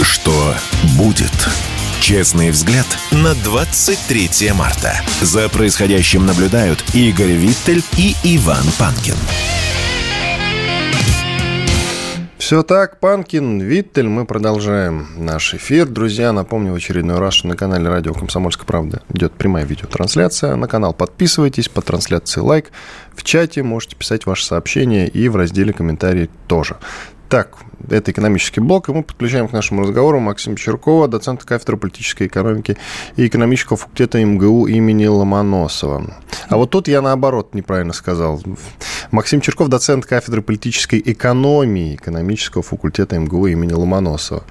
[0.02, 0.54] Что
[0.98, 1.30] будет?
[2.00, 4.94] Честный взгляд на 23 марта.
[5.20, 9.14] За происходящим наблюдают Игорь Виттель и Иван Панкин.
[12.38, 15.86] Все так, Панкин, Виттель, мы продолжаем наш эфир.
[15.86, 20.56] Друзья, напомню в очередной раз, что на канале Радио Комсомольская правда идет прямая видеотрансляция.
[20.56, 22.72] На канал подписывайтесь, по трансляции лайк.
[23.14, 26.78] В чате можете писать ваши сообщения и в разделе комментарии тоже.
[27.30, 32.26] Так, это экономический блок, и мы подключаем к нашему разговору Максима Черкова, доцента кафедры политической
[32.26, 32.76] экономики
[33.14, 36.12] и экономического факультета МГУ имени Ломоносова.
[36.48, 38.42] А вот тут я наоборот неправильно сказал.
[39.12, 44.42] Максим Черков, доцент кафедры политической экономии экономического факультета МГУ имени Ломоносова.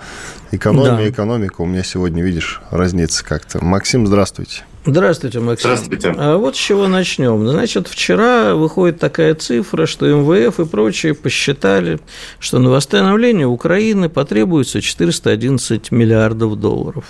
[0.52, 1.10] Экономия, да.
[1.10, 3.62] экономика у меня сегодня, видишь, разница как-то.
[3.62, 4.64] Максим, здравствуйте.
[4.86, 5.72] Здравствуйте, Максим.
[5.72, 6.14] Здравствуйте.
[6.18, 7.48] А вот с чего начнем.
[7.48, 12.00] Значит, вчера выходит такая цифра, что МВФ и прочие посчитали,
[12.40, 17.06] что на восстановление Украины потребуется 411 миллиардов долларов.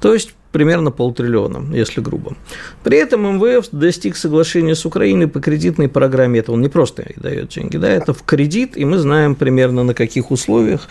[0.00, 2.36] То есть примерно полтриллиона, если грубо.
[2.84, 6.38] При этом МВФ достиг соглашения с Украиной по кредитной программе.
[6.38, 9.94] Это он не просто дает деньги, да, это в кредит, и мы знаем примерно на
[9.94, 10.88] каких условиях.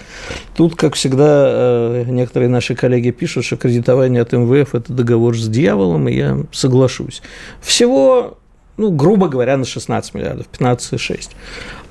[0.58, 5.47] Тут, как всегда, э, некоторые наши коллеги пишут, что кредитование от МВФ– это договор с
[5.47, 7.21] дьяволом, и я соглашусь.
[7.62, 8.38] Всего
[8.76, 11.30] ну, грубо говоря, на 16 миллиардов, 15,6.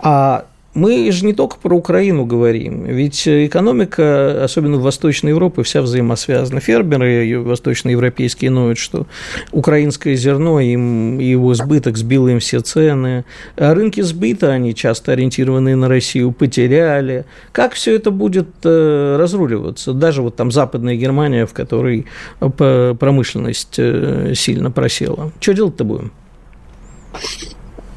[0.00, 5.82] А мы же не только про Украину говорим, ведь экономика, особенно в Восточной Европе, вся
[5.82, 6.60] взаимосвязана.
[6.60, 9.06] Фермеры восточноевропейские ноют, что
[9.50, 13.24] украинское зерно им, его сбыток сбил им все цены,
[13.56, 17.26] а рынки сбыта, они часто ориентированные на Россию, потеряли.
[17.52, 19.92] Как все это будет э, разруливаться?
[19.92, 22.06] Даже вот там Западная Германия, в которой
[22.38, 25.32] промышленность э, сильно просела.
[25.40, 26.12] Что делать-то будем?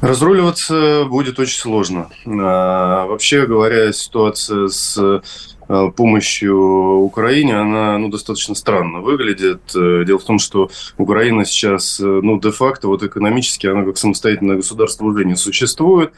[0.00, 2.10] Разруливаться будет очень сложно.
[2.26, 5.22] А, вообще говоря, ситуация с
[5.68, 6.56] а, помощью
[7.00, 9.62] Украине, она ну, достаточно странно выглядит.
[9.74, 14.56] Э, дело в том, что Украина сейчас, э, ну, де-факто, вот экономически, она как самостоятельное
[14.56, 16.12] государство уже не существует.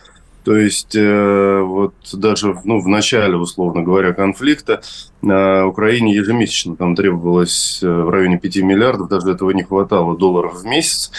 [0.45, 4.83] То есть э, вот даже ну, в начале, условно говоря, конфликта
[5.21, 10.65] Украине ежемесячно там требовалось э, в районе 5 миллиардов, даже этого не хватало долларов в
[10.65, 11.11] месяц.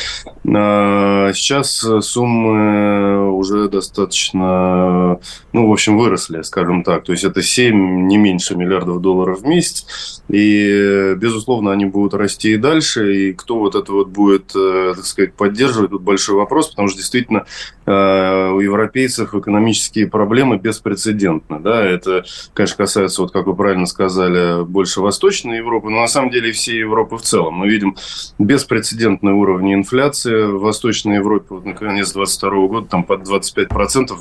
[0.48, 5.20] А сейчас суммы уже достаточно,
[5.52, 7.04] ну, в общем, выросли, скажем так.
[7.04, 10.24] То есть это 7, не меньше миллиардов долларов в месяц.
[10.30, 13.16] И, безусловно, они будут расти и дальше.
[13.16, 17.46] И кто вот это вот будет, так сказать, поддерживать, тут большой вопрос, потому что действительно
[17.86, 21.60] у европейцев экономические проблемы беспрецедентны.
[21.60, 21.84] Да?
[21.84, 26.52] Это, конечно, касается, вот как вы правильно сказали, больше Восточной Европы, но на самом деле
[26.52, 27.56] всей Европы в целом.
[27.56, 27.98] Мы видим
[28.38, 31.48] беспрецедентные уровни инфляции в Восточной Европе.
[31.50, 34.12] Вот, наконец, 2022 года там под 25%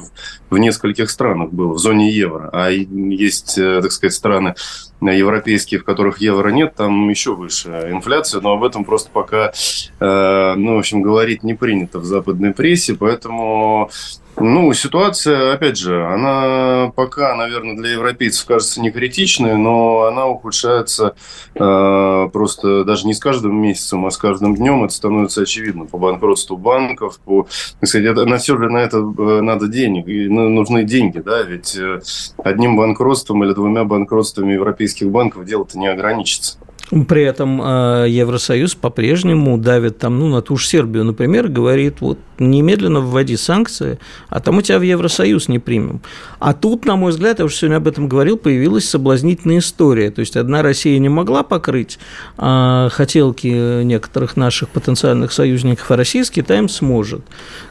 [0.50, 2.50] в нескольких странах было, в зоне евро.
[2.52, 4.54] А есть, э, так сказать, страны
[5.00, 9.52] европейские, в которых евро нет, там еще выше инфляция, но об этом просто пока,
[10.00, 13.90] э, ну, в общем, говорить не принято в западной прессе, поэтому
[14.40, 21.14] ну, ситуация, опять же, она пока, наверное, для европейцев кажется не критичной, но она ухудшается
[21.54, 24.84] э, просто даже не с каждым месяцем, а с каждым днем.
[24.84, 27.46] Это становится очевидно по банкротству банков, по,
[27.80, 31.42] так сказать, это, на все же на это э, надо денег, и нужны деньги, да,
[31.42, 32.00] ведь э,
[32.38, 36.58] одним банкротством или двумя банкротствами европейских банков дело-то не ограничится.
[36.90, 42.18] При этом э, Евросоюз по-прежнему давит там, ну, на ту же Сербию, например, говорит, вот
[42.38, 43.98] немедленно вводи санкции,
[44.28, 46.00] а там мы тебя в Евросоюз не примем.
[46.38, 50.10] А тут, на мой взгляд, я уже сегодня об этом говорил, появилась соблазнительная история.
[50.10, 51.98] То есть одна Россия не могла покрыть
[52.36, 57.22] а хотелки некоторых наших потенциальных союзников, а Россия с Китаем сможет.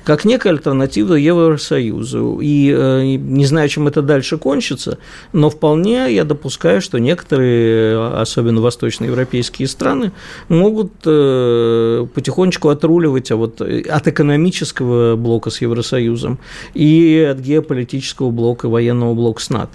[0.03, 2.39] Как некая альтернатива Евросоюзу.
[2.41, 4.99] И э, не знаю, чем это дальше кончится,
[5.34, 8.62] но вполне я допускаю, что некоторые, особенно
[9.08, 10.12] восточноевропейские страны,
[10.50, 16.39] могут э, потихонечку отруливать а вот от экономического блока с Евросоюзом
[16.74, 19.72] и от геополитического блока, военного блока с НАТО.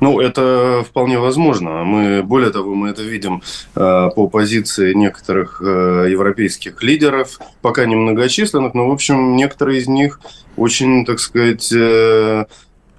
[0.00, 1.84] Ну, это вполне возможно.
[1.84, 3.42] Мы, более того, мы это видим
[3.74, 10.20] э, по позиции некоторых э, европейских лидеров, пока немногочисленных, но, в общем, некоторые из них
[10.56, 12.44] очень, так сказать, э,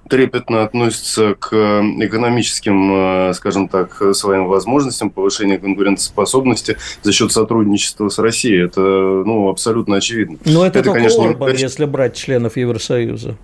[0.08, 8.18] трепетно относится к экономическим, э, скажем так, своим возможностям, повышения конкурентоспособности за счет сотрудничества с
[8.18, 8.64] Россией.
[8.64, 10.38] Это ну, абсолютно очевидно.
[10.44, 11.60] Но это, это только конечно, Орбан, не...
[11.60, 13.36] если брать членов Евросоюза.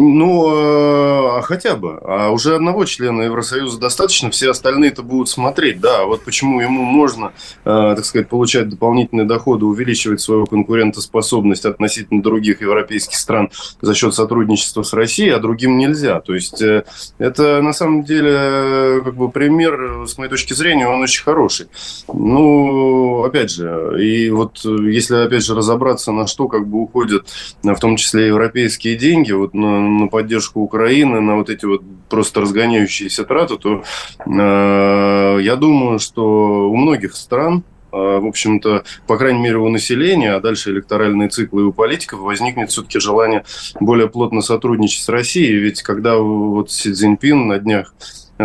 [0.00, 1.98] Ну, э, а хотя бы.
[2.04, 5.80] А уже одного члена Евросоюза достаточно, все остальные это будут смотреть.
[5.80, 7.32] Да, вот почему ему можно,
[7.64, 14.14] э, так сказать, получать дополнительные доходы, увеличивать свою конкурентоспособность относительно других европейских стран за счет
[14.14, 16.20] сотрудничества с Россией, а другим нельзя.
[16.20, 16.84] То есть э,
[17.18, 21.66] это на самом деле как бы пример, с моей точки зрения, он очень хороший.
[22.06, 27.26] Ну, опять же, и вот если опять же разобраться, на что как бы уходят,
[27.64, 32.40] в том числе европейские деньги, вот на на поддержку Украины, на вот эти вот просто
[32.40, 33.82] разгоняющиеся траты, то
[34.26, 40.34] э, я думаю, что у многих стран э, в общем-то, по крайней мере, у населения,
[40.34, 43.44] а дальше электоральные циклы у политиков, возникнет все-таки желание
[43.80, 45.56] более плотно сотрудничать с Россией.
[45.56, 47.94] Ведь когда вот Си Цзиньпин на днях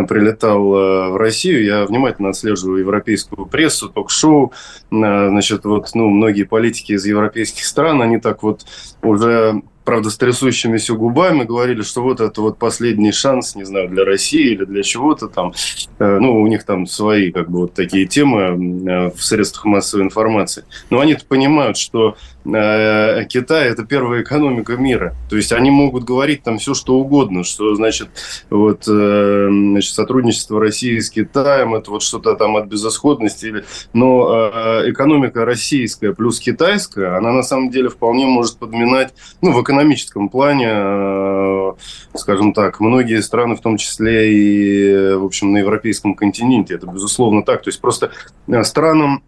[0.08, 4.52] прилетал э, в Россию, я внимательно отслеживаю европейскую прессу, ток-шоу,
[4.90, 8.66] значит, вот, ну, многие политики из европейских стран, они так вот
[9.04, 14.06] уже правда, с трясущимися губами говорили, что вот это вот последний шанс, не знаю, для
[14.06, 15.54] России или для чего-то там.
[16.00, 20.04] Э, ну, у них там свои, как бы, вот такие темы э, в средствах массовой
[20.04, 20.64] информации.
[20.90, 22.16] Но они-то понимают, что
[22.46, 25.16] Китай– это первая экономика мира.
[25.30, 28.10] То есть они могут говорить там все, что угодно, что, значит,
[28.50, 33.64] вот, значит, сотрудничество России с Китаем– это вот что-то там от безысходности.
[33.94, 34.52] Но
[34.86, 40.70] экономика российская плюс китайская, она на самом деле вполне может подминать, ну, в экономическом плане,
[40.70, 41.74] э,
[42.16, 46.76] скажем так, многие страны, в том числе и, в общем, на европейском континенте.
[46.76, 47.62] Это, безусловно, так.
[47.62, 48.12] То есть просто
[48.48, 49.24] э, странам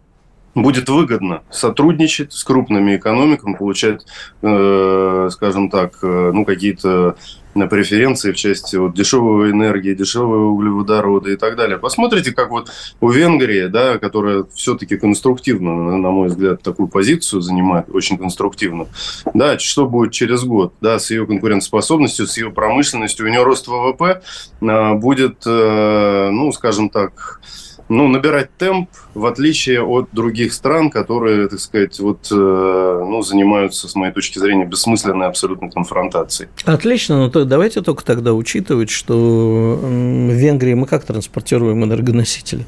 [0.56, 4.04] будет выгодно сотрудничать с крупными экономиками, получать,
[4.42, 7.16] э, скажем так, ну, какие-то
[7.56, 11.78] на преференции в части вот, дешевой энергии, дешевые углеводороды и так далее.
[11.78, 17.86] Посмотрите, как вот у Венгрии, да, которая все-таки конструктивно, на мой взгляд, такую позицию занимает,
[17.90, 18.86] очень конструктивно,
[19.34, 23.66] да, что будет через год, да, с ее конкурентоспособностью, с ее промышленностью, у нее рост
[23.66, 24.22] ВВП
[24.60, 27.40] а, будет, э, ну, скажем так,
[27.88, 33.88] ну, набирать темп, в отличие от других стран, которые, так сказать, вот, э, ну, занимаются,
[33.88, 36.50] с моей точки зрения, бессмысленной абсолютно конфронтацией.
[36.64, 42.64] Отлично, но то, давайте только тогда учитывать, что в Венгрии мы как транспортируем энергоносители?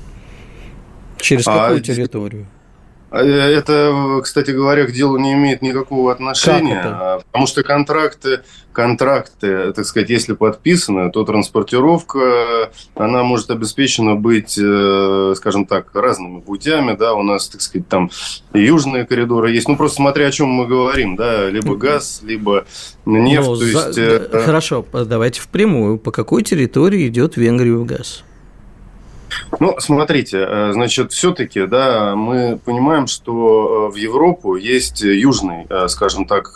[1.21, 2.47] Через а какую а, территорию?
[3.11, 8.41] Э, это, кстати говоря, к делу не имеет никакого отношения, а, потому что контракты,
[8.73, 16.41] контракты, так сказать, если подписаны, то транспортировка, она может обеспечена быть, э, скажем так, разными
[16.41, 18.11] путями, да, у нас, так сказать, там
[18.53, 22.67] южные коридоры есть, ну, просто смотря о чем мы говорим, да, либо газ, либо
[23.07, 23.95] нефть, ну, то есть...
[23.95, 24.03] За...
[24.03, 28.23] Э, хорошо, давайте впрямую, по какой территории идет Венгрию газ?
[29.61, 35.89] Ну, смотрите, э, значит, все-таки, да, мы понимаем, что э, в Европу есть южный, э,
[35.89, 36.49] скажем так,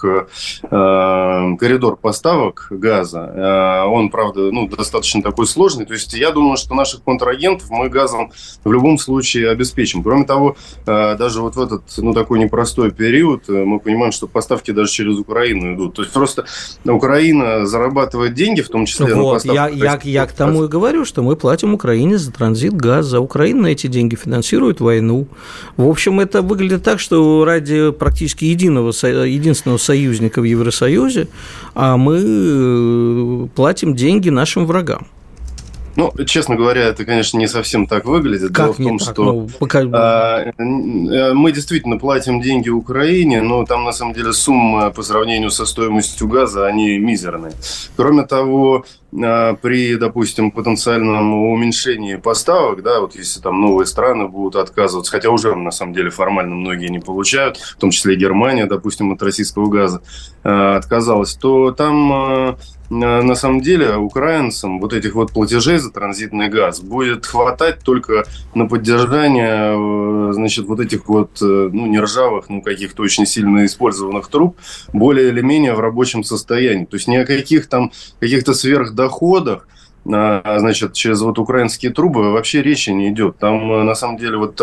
[0.63, 3.85] коридор поставок газа.
[3.89, 5.87] Он, правда, ну, достаточно такой сложный.
[5.87, 8.33] То есть я думаю, что наших контрагентов мы газом
[8.65, 10.03] в любом случае обеспечим.
[10.03, 14.91] Кроме того, даже вот в этот, ну, такой непростой период мы понимаем, что поставки даже
[14.91, 15.95] через Украину идут.
[15.95, 16.47] То есть просто
[16.85, 19.77] Украина зарабатывает деньги, в том числе вот, на поставках.
[19.77, 23.21] Я, я, я к тому и говорю, что мы платим Украине за транзит транзит газа.
[23.21, 25.27] Украина на эти деньги финансирует войну.
[25.77, 28.93] В общем, это выглядит так, что ради практически единого,
[29.27, 31.29] единственного союзника в Евросоюзе
[31.75, 35.07] а мы э, платим деньги нашим врагам.
[35.97, 38.55] Ну, честно говоря, это, конечно, не совсем так выглядит.
[38.55, 39.09] Как Дело в том, так?
[39.15, 39.81] что ну, пока...
[39.93, 40.53] а,
[41.35, 46.29] мы действительно платим деньги Украине, но там, на самом деле, сумма по сравнению со стоимостью
[46.29, 47.53] газа, они мизерные.
[47.97, 55.13] Кроме того, при, допустим, потенциальном уменьшении поставок, да, вот если там новые страны будут отказываться,
[55.13, 59.13] хотя уже на самом деле формально многие не получают, в том числе и Германия, допустим,
[59.13, 60.03] от российского газа
[60.45, 62.59] а, отказалась, то там а,
[62.93, 68.67] на самом деле украинцам вот этих вот платежей за транзитный газ будет хватать только на
[68.67, 74.59] поддержание, значит, вот этих вот, э, ну, не ржавых, ну, каких-то очень сильно использованных труб
[74.93, 76.85] более или менее в рабочем состоянии.
[76.85, 79.67] То есть ни о каких там каких-то сверх доходах,
[80.13, 83.39] а, значит, через вот украинские трубы вообще речи не идет.
[83.39, 84.61] Там, э, на самом деле, вот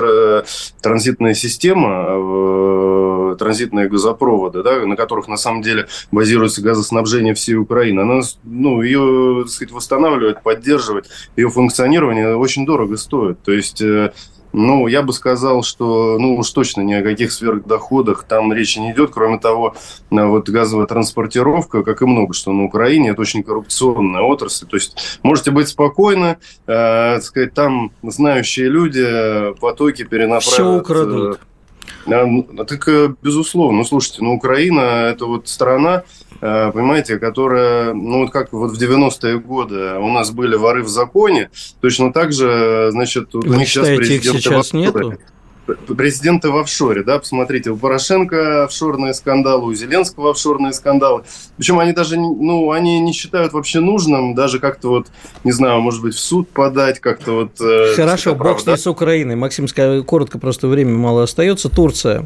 [0.81, 8.01] транзитная система, э, транзитные газопроводы, да, на которых, на самом деле, базируется газоснабжение всей Украины,
[8.01, 13.41] она, ну, ее, так сказать, восстанавливать, поддерживать, ее функционирование очень дорого стоит.
[13.43, 14.11] То есть э,
[14.51, 18.91] ну, я бы сказал, что, ну, уж точно ни о каких сверхдоходах там речи не
[18.91, 19.11] идет.
[19.11, 19.75] Кроме того,
[20.09, 24.65] вот газовая транспортировка, как и много что на Украине, это очень коррупционная отрасль.
[24.65, 30.43] То есть можете быть спокойны, э, сказать, там знающие люди потоки перенаправят.
[30.43, 31.39] Все украдут.
[32.07, 33.79] А, ну, так, э, безусловно.
[33.79, 34.79] Ну, слушайте, ну, Украина–
[35.13, 40.31] это вот страна, э, понимаете, которая, ну, вот как вот в 90-е годы у нас
[40.31, 41.49] были воры в законе,
[41.81, 44.37] точно так же, значит, Вы у них сейчас президент...
[44.37, 45.17] сейчас нету?
[45.75, 51.23] Президенты в офшоре, да, посмотрите, у Порошенко офшорные скандалы, у Зеленского офшорные скандалы.
[51.57, 55.07] Причем они даже, ну, они не считают вообще нужным даже как-то вот,
[55.43, 57.51] не знаю, может быть, в суд подать, как-то вот...
[57.61, 59.35] Э, Хорошо, бог с Украиной.
[59.35, 59.67] Максим,
[60.03, 61.69] коротко, просто время мало остается.
[61.69, 62.25] Турция.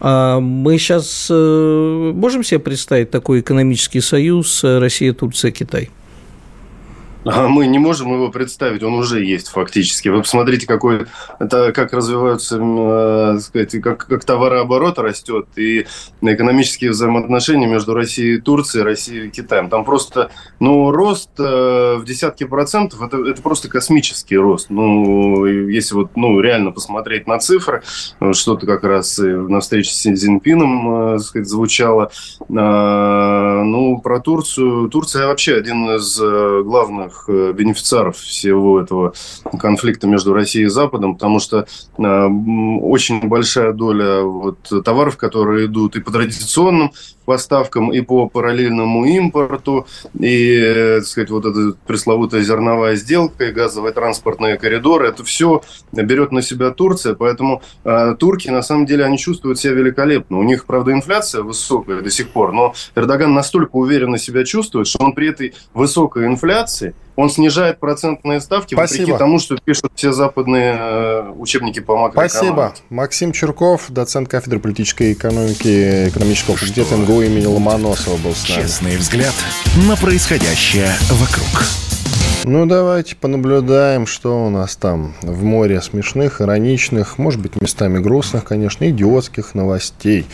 [0.00, 5.90] А мы сейчас э, можем себе представить такой экономический союз Россия, Турция, Китай?
[7.26, 10.08] А мы не можем его представить, он уже есть фактически.
[10.08, 11.06] Вы посмотрите, какой,
[11.40, 15.86] это, как развиваются, э, сказать, как, как товарооборот растет и
[16.20, 19.68] экономические взаимоотношения между Россией и Турцией, Россией и Китаем.
[19.68, 24.70] Там просто, ну, рост э, в десятки процентов, это, это просто космический рост.
[24.70, 27.82] Ну, если вот, ну, реально посмотреть на цифры,
[28.32, 32.12] что-то как раз на встрече с Цзиньпином, э, сказать, звучало.
[32.48, 34.88] Э, ну, про Турцию.
[34.90, 39.14] Турция вообще один из э, главных главных э, бенефициаров всего этого
[39.58, 41.66] конфликта между Россией и Западом, потому что
[41.98, 46.92] э, очень большая доля вот товаров, которые идут и по традиционным
[47.26, 49.86] поставкам, и по параллельному импорту,
[50.18, 55.62] и, э, так сказать, вот эта пресловутая зерновая сделка, и газовые транспортные коридоры, это все
[55.92, 60.38] берет на себя Турция, поэтому э, турки, на самом деле, они чувствуют себя великолепно.
[60.38, 65.04] У них, правда, инфляция высокая до сих пор, но Эрдоган настолько уверенно себя чувствует, что
[65.04, 69.00] он при этой высокой инфляции– он снижает процентные ставки, Спасибо.
[69.00, 72.52] вопреки тому, что пишут все западные э, учебники по макроэкономике.
[72.52, 72.74] Спасибо.
[72.90, 78.62] Максим Чурков, доцент кафедры политической экономики экономического факультета МГУ имени Ломоносова был с нами.
[78.62, 79.34] Честный взгляд
[79.88, 81.64] на происходящее вокруг.
[82.44, 88.44] Ну, давайте понаблюдаем, что у нас там в море смешных, ироничных, может быть, местами грустных,
[88.44, 90.26] конечно, идиотских новостей.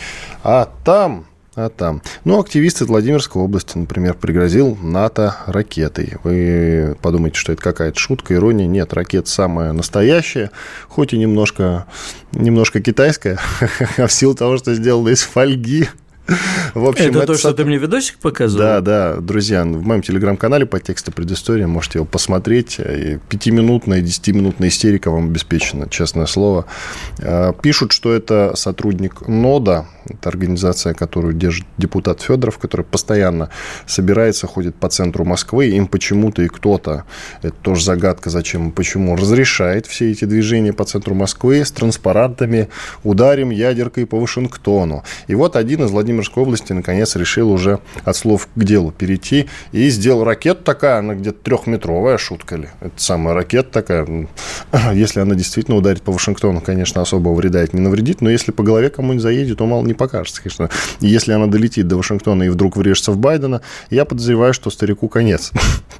[0.43, 1.25] А там
[1.55, 2.01] а там.
[2.23, 6.13] Ну, активист из Владимирской области, например, пригрозил НАТО ракетой.
[6.23, 8.65] Вы подумаете, что это какая-то шутка, ирония.
[8.65, 10.49] Нет, ракета самая настоящая,
[10.87, 11.85] хоть и немножко,
[12.31, 13.37] немножко китайская,
[13.97, 15.89] а в силу того, что сделана из фольги.
[16.73, 18.63] В общем, это, это то, что ты мне видосик показывал?
[18.63, 22.79] Да, да, друзья, в моем телеграм-канале по тексту предыстории можете его посмотреть.
[23.29, 26.65] Пятиминутная, десятиминутная истерика вам обеспечена, честное слово.
[27.21, 33.49] А, пишут, что это сотрудник НОДА, это организация, которую держит депутат Федоров, который постоянно
[33.85, 35.67] собирается, ходит по центру Москвы.
[35.67, 37.03] Им почему-то и кто-то,
[37.41, 42.69] это тоже загадка, зачем и почему, разрешает все эти движения по центру Москвы с транспарантами
[43.03, 45.03] «Ударим ядеркой по Вашингтону».
[45.27, 49.89] И вот один из Владимирской области наконец решил уже от слов к делу перейти и
[49.89, 52.67] сделал ракету такая, она где-то трехметровая, шутка ли.
[52.81, 54.27] Это самая ракета такая.
[54.93, 58.63] Если она действительно ударит по Вашингтону, конечно, особого вреда это не навредит, но если по
[58.63, 60.69] голове кому-нибудь заедет, то мало не не покажется, конечно.
[60.99, 65.51] Если она долетит до Вашингтона и вдруг врежется в Байдена, я подозреваю, что старику конец.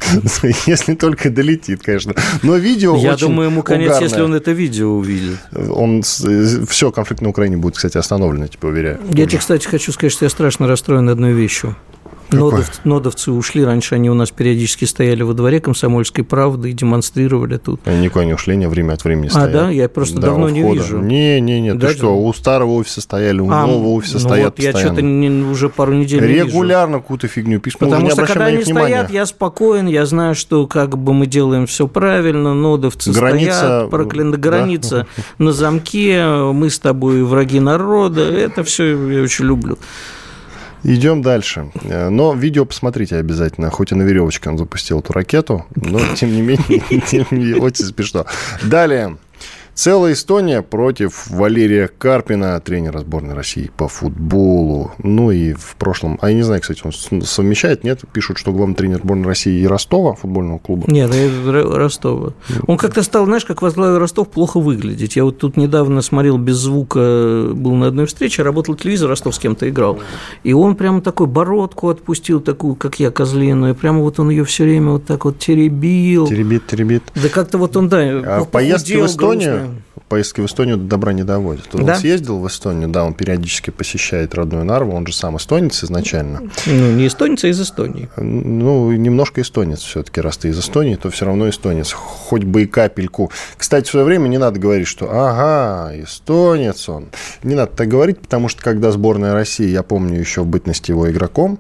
[0.68, 2.16] Если только долетит, конечно.
[2.42, 5.38] Но видео Я думаю, ему конец, если он это видео увидит.
[5.54, 9.00] Он все, конфликт на Украине будет, кстати, остановлен, я тебе уверяю.
[9.12, 11.76] Я тебе, кстати, хочу сказать, что я страшно расстроен одной вещью.
[12.34, 17.58] Нодов, нодовцы ушли, раньше они у нас периодически стояли во дворе комсомольской правды и демонстрировали
[17.58, 17.82] тут.
[17.86, 19.50] Они никуда не ушли, они время от времени стоят.
[19.50, 19.70] А, да?
[19.70, 21.00] Я просто да, давно не вижу.
[21.00, 24.20] Не, не, не, да, ты что, у старого офиса стояли, у а, нового офиса ну
[24.20, 28.46] стоят вот я что-то уже пару недель не Регулярно какую-то фигню пишут, Потому что когда
[28.46, 33.58] они стоят, я спокоен, я знаю, что как бы мы делаем все правильно, нодовцы граница,
[33.58, 35.24] стоят, проклята граница да?
[35.38, 39.78] на замке, мы с тобой враги народа, это все я очень люблю.
[40.84, 41.72] Идем дальше.
[41.84, 43.70] Э, но видео посмотрите обязательно.
[43.70, 48.26] Хоть и на веревочке он запустил эту ракету, но тем не менее, очень смешно.
[48.64, 49.18] Далее.
[49.76, 54.92] Целая Эстония против Валерия Карпина, тренера сборной России по футболу.
[55.00, 56.20] Ну и в прошлом...
[56.22, 58.02] А я не знаю, кстати, он совмещает, нет?
[58.14, 60.84] Пишут, что главный тренер сборной России и Ростова, футбольного клуба.
[60.88, 61.12] Нет,
[61.46, 62.34] Ростова.
[62.68, 65.16] Он как-то стал, знаешь, как возглавил Ростов, плохо выглядеть.
[65.16, 67.00] Я вот тут недавно смотрел без звука,
[67.54, 70.00] был на одной встрече, работал телевизор, Ростов с кем-то играл.
[70.44, 73.74] И он прямо такой бородку отпустил, такую, как я, козлиную.
[73.74, 76.28] Прямо вот он ее все время вот так вот теребил.
[76.28, 77.04] Теребит, теребит.
[77.16, 79.63] Да как-то вот он, да, а поездки в Эстонию,
[80.14, 81.68] поездки в Эстонию до добра не доводят.
[81.74, 81.94] Да?
[81.94, 86.52] Он съездил в Эстонию, да, он периодически посещает родную Нарву, он же сам эстонец изначально.
[86.68, 88.10] Ну, не эстонец, а из Эстонии.
[88.18, 92.66] Ну, немножко эстонец все-таки, раз ты из Эстонии, то все равно эстонец, хоть бы и
[92.68, 93.32] капельку.
[93.58, 97.08] Кстати, в свое время не надо говорить, что ага, эстонец он.
[97.42, 101.10] Не надо так говорить, потому что когда сборная России, я помню еще в бытности его
[101.10, 101.58] игроком,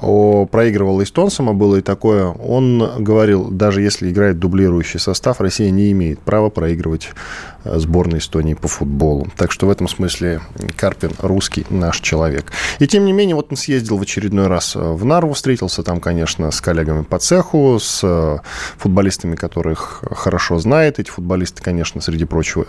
[0.00, 5.92] проигрывал эстонцам, а было и такое, он говорил, даже если играет дублирующий состав, Россия не
[5.92, 7.10] имеет права проигрывать
[7.64, 9.28] сборной Эстонии по футболу.
[9.36, 10.40] Так что в этом смысле
[10.76, 12.52] Карпин русский наш человек.
[12.78, 16.50] И тем не менее, вот он съездил в очередной раз в Нарву, встретился там, конечно,
[16.50, 18.38] с коллегами по цеху, с э,
[18.78, 20.98] футболистами, которых хорошо знает.
[20.98, 22.66] Эти футболисты, конечно, среди прочего,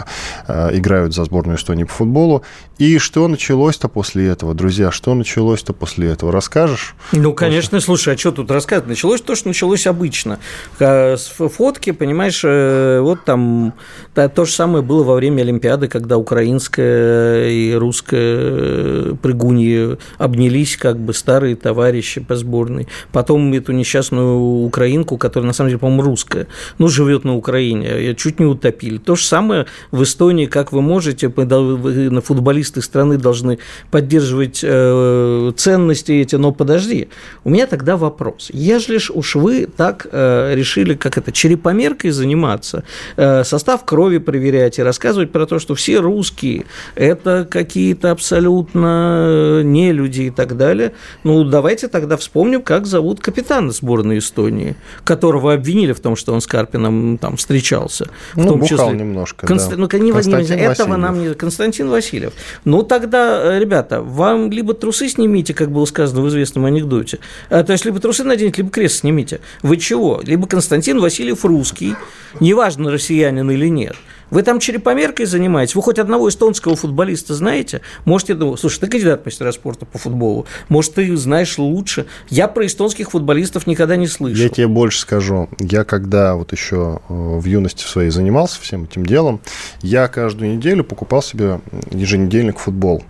[0.47, 2.43] э, играют за сборную Эстонии по футболу.
[2.77, 4.91] И что началось-то после этого, друзья?
[4.91, 6.31] Что началось-то после этого?
[6.31, 6.95] Расскажешь?
[7.11, 8.89] Ну, конечно, слушай, а что тут рассказывать?
[8.89, 10.39] Началось то, что началось обычно.
[10.79, 13.73] С фотки, понимаешь, э, вот там
[14.13, 21.13] то же самое было во время Олимпиады, когда украинская и русская прыгуньи обнялись как бы
[21.13, 22.87] старые товарищи по сборной.
[23.11, 28.39] Потом эту несчастную украинку, которая на самом деле, по-моему, русская, ну, живет на Украине, чуть
[28.39, 28.97] не утопили.
[28.97, 33.59] То же самое в Эстонии, как вы можете, на футболисты страны должны
[33.91, 37.09] поддерживать э, ценности эти, но подожди,
[37.43, 38.49] у меня тогда вопрос.
[38.53, 42.83] Ежели уж вы так э, решили, как это, черепомеркой заниматься,
[43.17, 46.65] э, состав крови проверять и рассказывать про то, что все русские–
[46.95, 53.71] это какие-то абсолютно не люди и так далее, ну, давайте тогда вспомним, как зовут капитана
[53.71, 58.09] сборной Эстонии, которого обвинили в том, что он с Карпином там встречался.
[58.33, 58.91] В ну, том числе...
[58.91, 59.69] немножко, Конст...
[59.71, 59.75] да.
[59.77, 60.97] Ну, не, Константин этого Васильев.
[60.97, 61.33] нам не...
[61.33, 62.33] Константин Васильев.
[62.63, 67.19] Ну, тогда, ребята, вам либо трусы снимите, как было сказано в известном анекдоте,
[67.49, 69.39] а, то есть либо трусы наденете, либо крест снимите.
[69.61, 70.21] Вы чего?
[70.23, 71.95] Либо Константин Васильев русский,
[72.39, 73.95] неважно, россиянин или нет–
[74.29, 75.75] вы там черепомеркой занимаетесь?
[75.75, 77.81] Вы хоть одного эстонского футболиста знаете?
[78.05, 80.45] Можете, ну, слушай, ты кандидат мастера спорта по футболу.
[80.69, 82.05] Может, ты знаешь лучше.
[82.29, 84.43] Я про эстонских футболистов никогда не слышал.
[84.43, 85.49] Я тебе больше скажу.
[85.59, 89.41] Я когда вот еще э, в юности своей занимался всем этим делом,
[89.81, 91.59] я каждую неделю покупал себе
[91.91, 93.03] еженедельник футбол.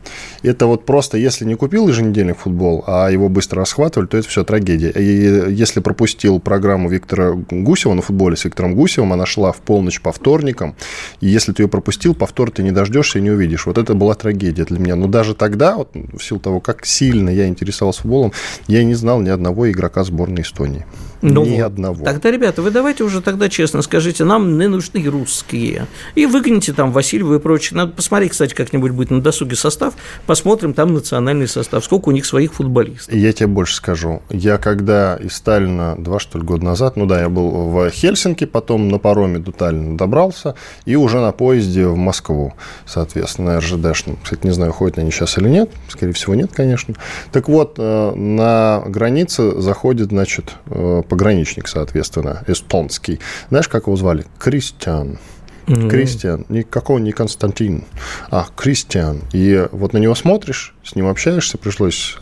[0.44, 4.44] Это вот просто, если не купил еженедельник футбол, а его быстро расхватывали, то это все
[4.44, 4.90] трагедия.
[4.90, 10.02] И если пропустил программу Виктора Гусева на футболе с Виктором Гусевым, она шла в полночь
[10.02, 10.76] по вторникам,
[11.22, 13.66] и если ты ее пропустил, повтор ты не дождешься и не увидишь.
[13.66, 14.96] Вот это была трагедия для меня.
[14.96, 18.34] Но даже тогда, вот, в силу того, как сильно я интересовался футболом,
[18.68, 20.86] я не знал ни одного игрока сборной Эстонии.
[21.34, 22.04] Ну, Ни одного.
[22.04, 25.88] Тогда, ребята, вы давайте уже тогда честно скажите, нам не нужны русские.
[26.14, 27.78] И выгоните там Васильева и прочее.
[27.78, 29.96] Надо посмотреть, кстати, как-нибудь будет на досуге состав.
[30.26, 31.84] Посмотрим там национальный состав.
[31.84, 33.14] Сколько у них своих футболистов.
[33.14, 34.22] Я тебе больше скажу.
[34.30, 38.46] Я когда из Сталина два, что ли, года назад, ну да, я был в Хельсинки,
[38.46, 40.56] потом на пароме до Таллина добрался,
[40.86, 42.54] и уже на поезде в Москву,
[42.86, 44.18] соответственно, на РЖДшном.
[44.24, 45.72] Кстати, не знаю, ходят они сейчас или нет.
[45.88, 46.96] Скорее всего, нет, конечно.
[47.32, 53.22] Так вот, э, на границе заходит, значит, э, пограничник, соответственно, эстонский.
[53.50, 54.26] Знаешь, как его звали?
[54.38, 55.18] Кристиан.
[55.66, 55.90] Mm-hmm.
[55.90, 57.86] Кристиан, никакого не Константин,
[58.30, 59.22] а Кристиан.
[59.32, 62.18] И вот на него смотришь, с ним общаешься, пришлось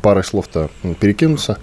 [0.00, 1.58] парой слов-то перекинуться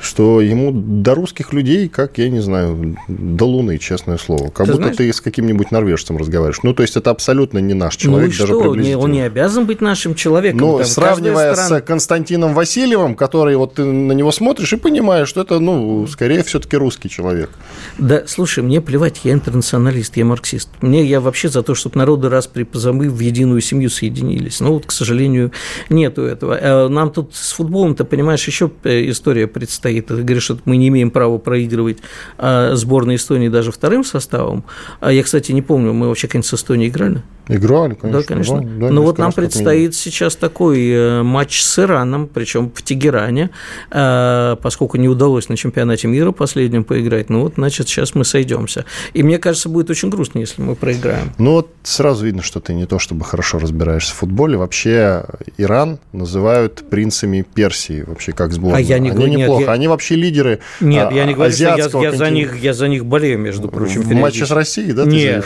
[0.00, 4.50] что ему до русских людей, как, я не знаю, до Луны, честное слово.
[4.50, 4.96] Как ты будто знаешь...
[4.96, 6.62] ты с каким-нибудь норвежцем разговариваешь.
[6.62, 8.60] Ну, то есть, это абсолютно не наш человек, ну и даже что?
[8.60, 9.02] приблизительно.
[9.02, 10.60] Он не обязан быть нашим человеком.
[10.60, 11.80] Но сравнивая страна...
[11.80, 16.44] с Константином Васильевым, который вот ты на него смотришь и понимаешь, что это, ну, скорее
[16.44, 17.50] все-таки русский человек.
[17.98, 20.68] Да, слушай, мне плевать, я интернационалист, я марксист.
[20.80, 24.60] Мне я вообще за то, чтобы народы раз при позамы в единую семью соединились.
[24.60, 25.52] Но вот, к сожалению,
[25.90, 26.56] нету этого.
[26.56, 30.06] Э, нам тут с футболом, ты понимаешь, еще э, история предстоит стоит.
[30.06, 31.98] Ты говоришь, что мы не имеем права проигрывать
[32.36, 34.64] а, сборной Эстонии даже вторым составом.
[35.00, 37.22] А я, кстати, не помню, мы вообще, конечно, с Эстонией играли?
[37.48, 38.20] Играли, конечно.
[38.20, 38.60] Да, конечно.
[38.60, 43.50] Да, Но вот нам предстоит сейчас такой э, матч с Ираном, причем в Тегеране,
[43.90, 47.30] э, поскольку не удалось на чемпионате мира последнем поиграть.
[47.30, 48.84] Ну вот, значит, сейчас мы сойдемся.
[49.14, 51.32] И мне кажется, будет очень грустно, если мы проиграем.
[51.38, 54.58] Ну вот сразу видно, что ты не то чтобы хорошо разбираешься в футболе.
[54.58, 55.24] Вообще
[55.56, 58.78] Иран называют принцами Персии, вообще как сборная.
[58.78, 59.64] А я не Они нет, неплохо.
[59.64, 59.72] Я...
[59.78, 63.06] Они вообще лидеры Нет, я не говорю, что я, я, за них, я за них
[63.06, 64.02] болею, между прочим.
[64.02, 65.04] В матче с Россией, да?
[65.04, 65.44] Нет,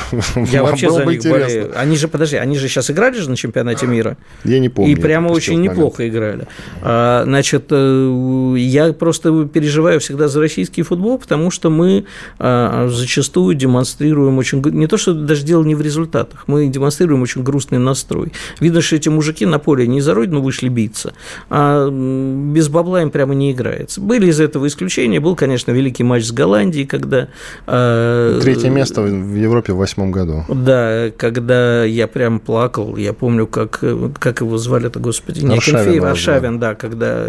[0.51, 1.73] я вообще за них болею.
[1.77, 4.17] Они же, подожди, они же сейчас играли же на чемпионате мира.
[4.45, 4.91] Я не помню.
[4.91, 6.47] И прямо очень неплохо играли.
[6.81, 12.07] А, значит, э, я просто переживаю всегда за российский футбол, потому что мы
[12.39, 14.63] а, зачастую демонстрируем очень...
[14.63, 18.33] Не то, что даже дело не в результатах, мы демонстрируем очень грустный настрой.
[18.61, 21.13] Видно, что эти мужики на поле не за родину вышли биться,
[21.51, 24.01] а без бабла им прямо не играется.
[24.01, 25.21] Были из этого исключения.
[25.21, 27.29] Был, конечно, великий матч с Голландией, когда...
[27.67, 30.45] А, Третье место в Европе в восьмом году.
[30.49, 32.97] Да, когда я прям плакал.
[32.97, 33.83] Я помню, как,
[34.19, 37.29] как его звали-то, господи, не Аршавин, Аршавин, да, когда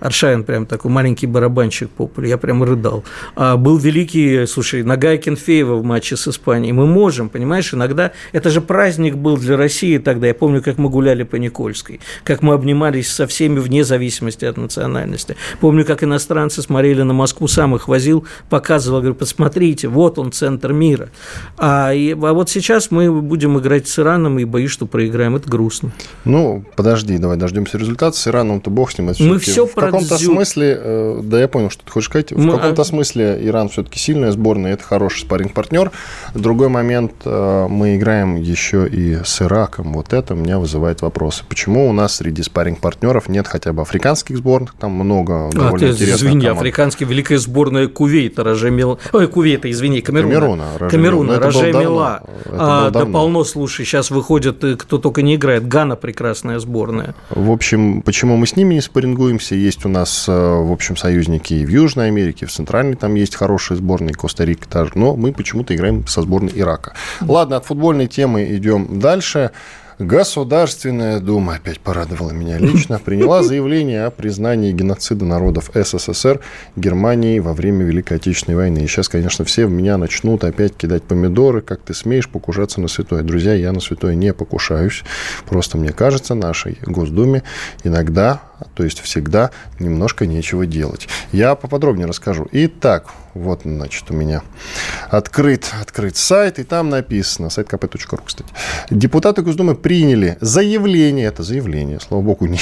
[0.00, 3.04] Аршавин прям такой маленький барабанщик по полю, я прям рыдал.
[3.36, 6.72] А был великий, слушай, нога Акинфеева в матче с Испанией.
[6.72, 10.26] Мы можем, понимаешь, иногда, это же праздник был для России тогда.
[10.26, 14.56] Я помню, как мы гуляли по Никольской, как мы обнимались со всеми вне зависимости от
[14.56, 15.36] национальности.
[15.60, 20.72] Помню, как иностранцы смотрели на Москву, сам их возил, показывал, говорю, посмотрите, вот он, центр
[20.72, 21.08] мира.
[21.56, 25.36] А, и, а вот сейчас мы будем играть с Ираном, и боюсь, что проиграем.
[25.36, 25.92] Это грустно.
[26.24, 28.16] Ну, подожди, давай дождемся результата.
[28.16, 29.10] С Ираном-то бог с ним.
[29.10, 32.32] Это Мы все В каком-то смысле, э, да, я понял, что ты хочешь сказать.
[32.32, 32.84] Мы, в каком-то а...
[32.84, 35.90] смысле Иран все-таки сильная сборная, это хороший спаринг партнер
[36.34, 39.92] Другой момент, э, мы играем еще и с Ираком.
[39.92, 41.44] Вот это меня вызывает вопросы.
[41.48, 44.74] Почему у нас среди спаринг партнеров нет хотя бы африканских сборных?
[44.74, 46.60] Там много а, довольно ты интересных извини, команда.
[46.60, 48.98] африканский великая сборная Кувейта, Роже Мила...
[49.12, 50.34] Ой, Кувейта, извини, Камеруна.
[50.34, 52.22] Камеруна, Роже Камеруна, Роже Мила.
[52.46, 55.66] А, да полно, слушай, сейчас выходит, э, кто только не играет.
[55.66, 57.14] Гана прекрасная сборная.
[57.30, 59.54] В общем, почему мы с ними не спаррингуемся?
[59.54, 63.34] Есть у нас, э, в общем, союзники и в Южной Америке, в Центральной там есть
[63.34, 66.94] хорошие сборные, Коста-Рика тоже, но мы почему-то играем со сборной Ирака.
[67.20, 69.50] Ладно, от футбольной темы идем дальше.
[69.98, 76.40] Государственная Дума, опять порадовала меня лично, приняла заявление о признании геноцида народов СССР
[76.76, 78.78] Германии во время Великой Отечественной войны.
[78.78, 82.86] И сейчас, конечно, все в меня начнут опять кидать помидоры, как ты смеешь покушаться на
[82.86, 83.22] святое.
[83.22, 85.02] Друзья, я на святое не покушаюсь.
[85.48, 87.42] Просто мне кажется, нашей Госдуме
[87.82, 88.40] иногда
[88.74, 91.08] то есть всегда немножко нечего делать.
[91.32, 92.46] Я поподробнее расскажу.
[92.52, 94.42] Итак, вот, значит, у меня
[95.10, 98.50] открыт, открыт сайт, и там написано, сайт kp.ru, кстати.
[98.90, 102.58] Депутаты Госдумы приняли заявление, это заявление, слава богу, не,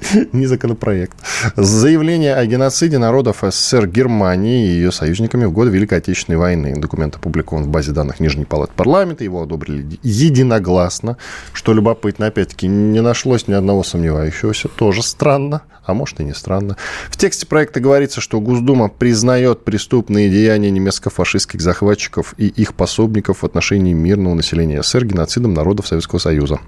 [0.32, 1.16] не законопроект.
[1.56, 6.74] Заявление о геноциде народов СССР Германии и ее союзниками в годы Великой Отечественной войны.
[6.76, 9.24] Документ опубликован в базе данных Нижней палаты парламента.
[9.24, 11.16] Его одобрили единогласно.
[11.52, 14.68] Что любопытно, опять-таки, не нашлось ни одного сомневающегося.
[14.68, 16.76] Тоже странно, а может и не странно.
[17.08, 23.46] В тексте проекта говорится, что Госдума признает преступные деяния немецко-фашистских захватчиков и их пособников в
[23.46, 26.58] отношении мирного населения СССР геноцидом народов Советского Союза.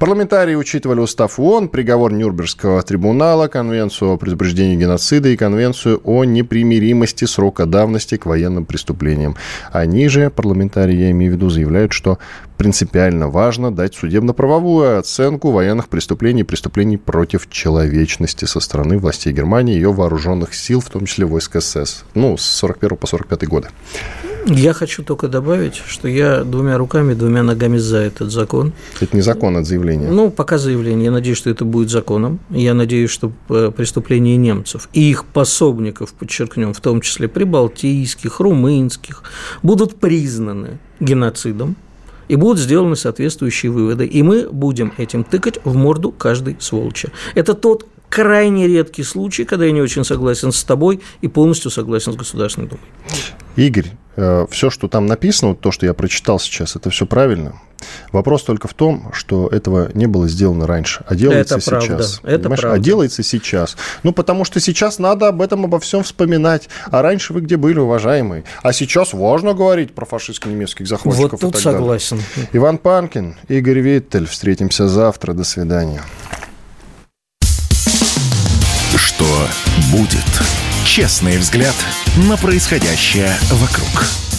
[0.00, 7.26] Парламентарии учитывали устав ООН, приговор Нюрнбергского трибунала, Конвенцию о предупреждении геноцида и Конвенцию о непримиримости
[7.26, 9.36] срока давности к военным преступлениям.
[9.70, 12.18] Они же, парламентарии, я имею в виду, заявляют, что
[12.60, 19.72] принципиально важно дать судебно-правовую оценку военных преступлений и преступлений против человечности со стороны властей Германии
[19.72, 23.68] и ее вооруженных сил, в том числе войск СС, ну, с 41 по 45 годы.
[24.44, 28.74] Я хочу только добавить, что я двумя руками, двумя ногами за этот закон.
[29.00, 30.10] Это не закон, это заявление.
[30.10, 31.06] Ну, пока заявление.
[31.06, 32.40] Я надеюсь, что это будет законом.
[32.50, 39.22] Я надеюсь, что э, преступления немцев и их пособников, подчеркнем, в том числе прибалтийских, румынских,
[39.62, 41.76] будут признаны геноцидом
[42.30, 44.06] и будут сделаны соответствующие выводы.
[44.06, 47.08] И мы будем этим тыкать в морду каждой сволочи.
[47.34, 52.12] Это тот крайне редкий случай, когда я не очень согласен с тобой и полностью согласен
[52.12, 52.84] с Государственной Думой.
[53.56, 53.86] Игорь,
[54.16, 57.54] э, все, что там написано, то, что я прочитал сейчас, это все правильно.
[58.12, 62.18] Вопрос только в том, что этого не было сделано раньше, а делается это сейчас.
[62.18, 62.36] Правда.
[62.36, 62.72] Это правда.
[62.72, 63.76] А делается сейчас.
[64.02, 66.68] Ну, потому что сейчас надо об этом обо всем вспоминать.
[66.90, 68.44] А раньше вы где были, уважаемые?
[68.62, 71.40] А сейчас важно говорить про фашистско-немецких захватчиков.
[71.40, 72.20] Вот тут согласен.
[72.34, 72.50] Далее.
[72.52, 74.26] Иван Панкин, Игорь Виттель.
[74.26, 75.32] Встретимся завтра.
[75.32, 76.02] До свидания.
[79.90, 80.24] Будет?
[80.84, 81.74] Честный взгляд
[82.16, 84.29] на происходящее вокруг.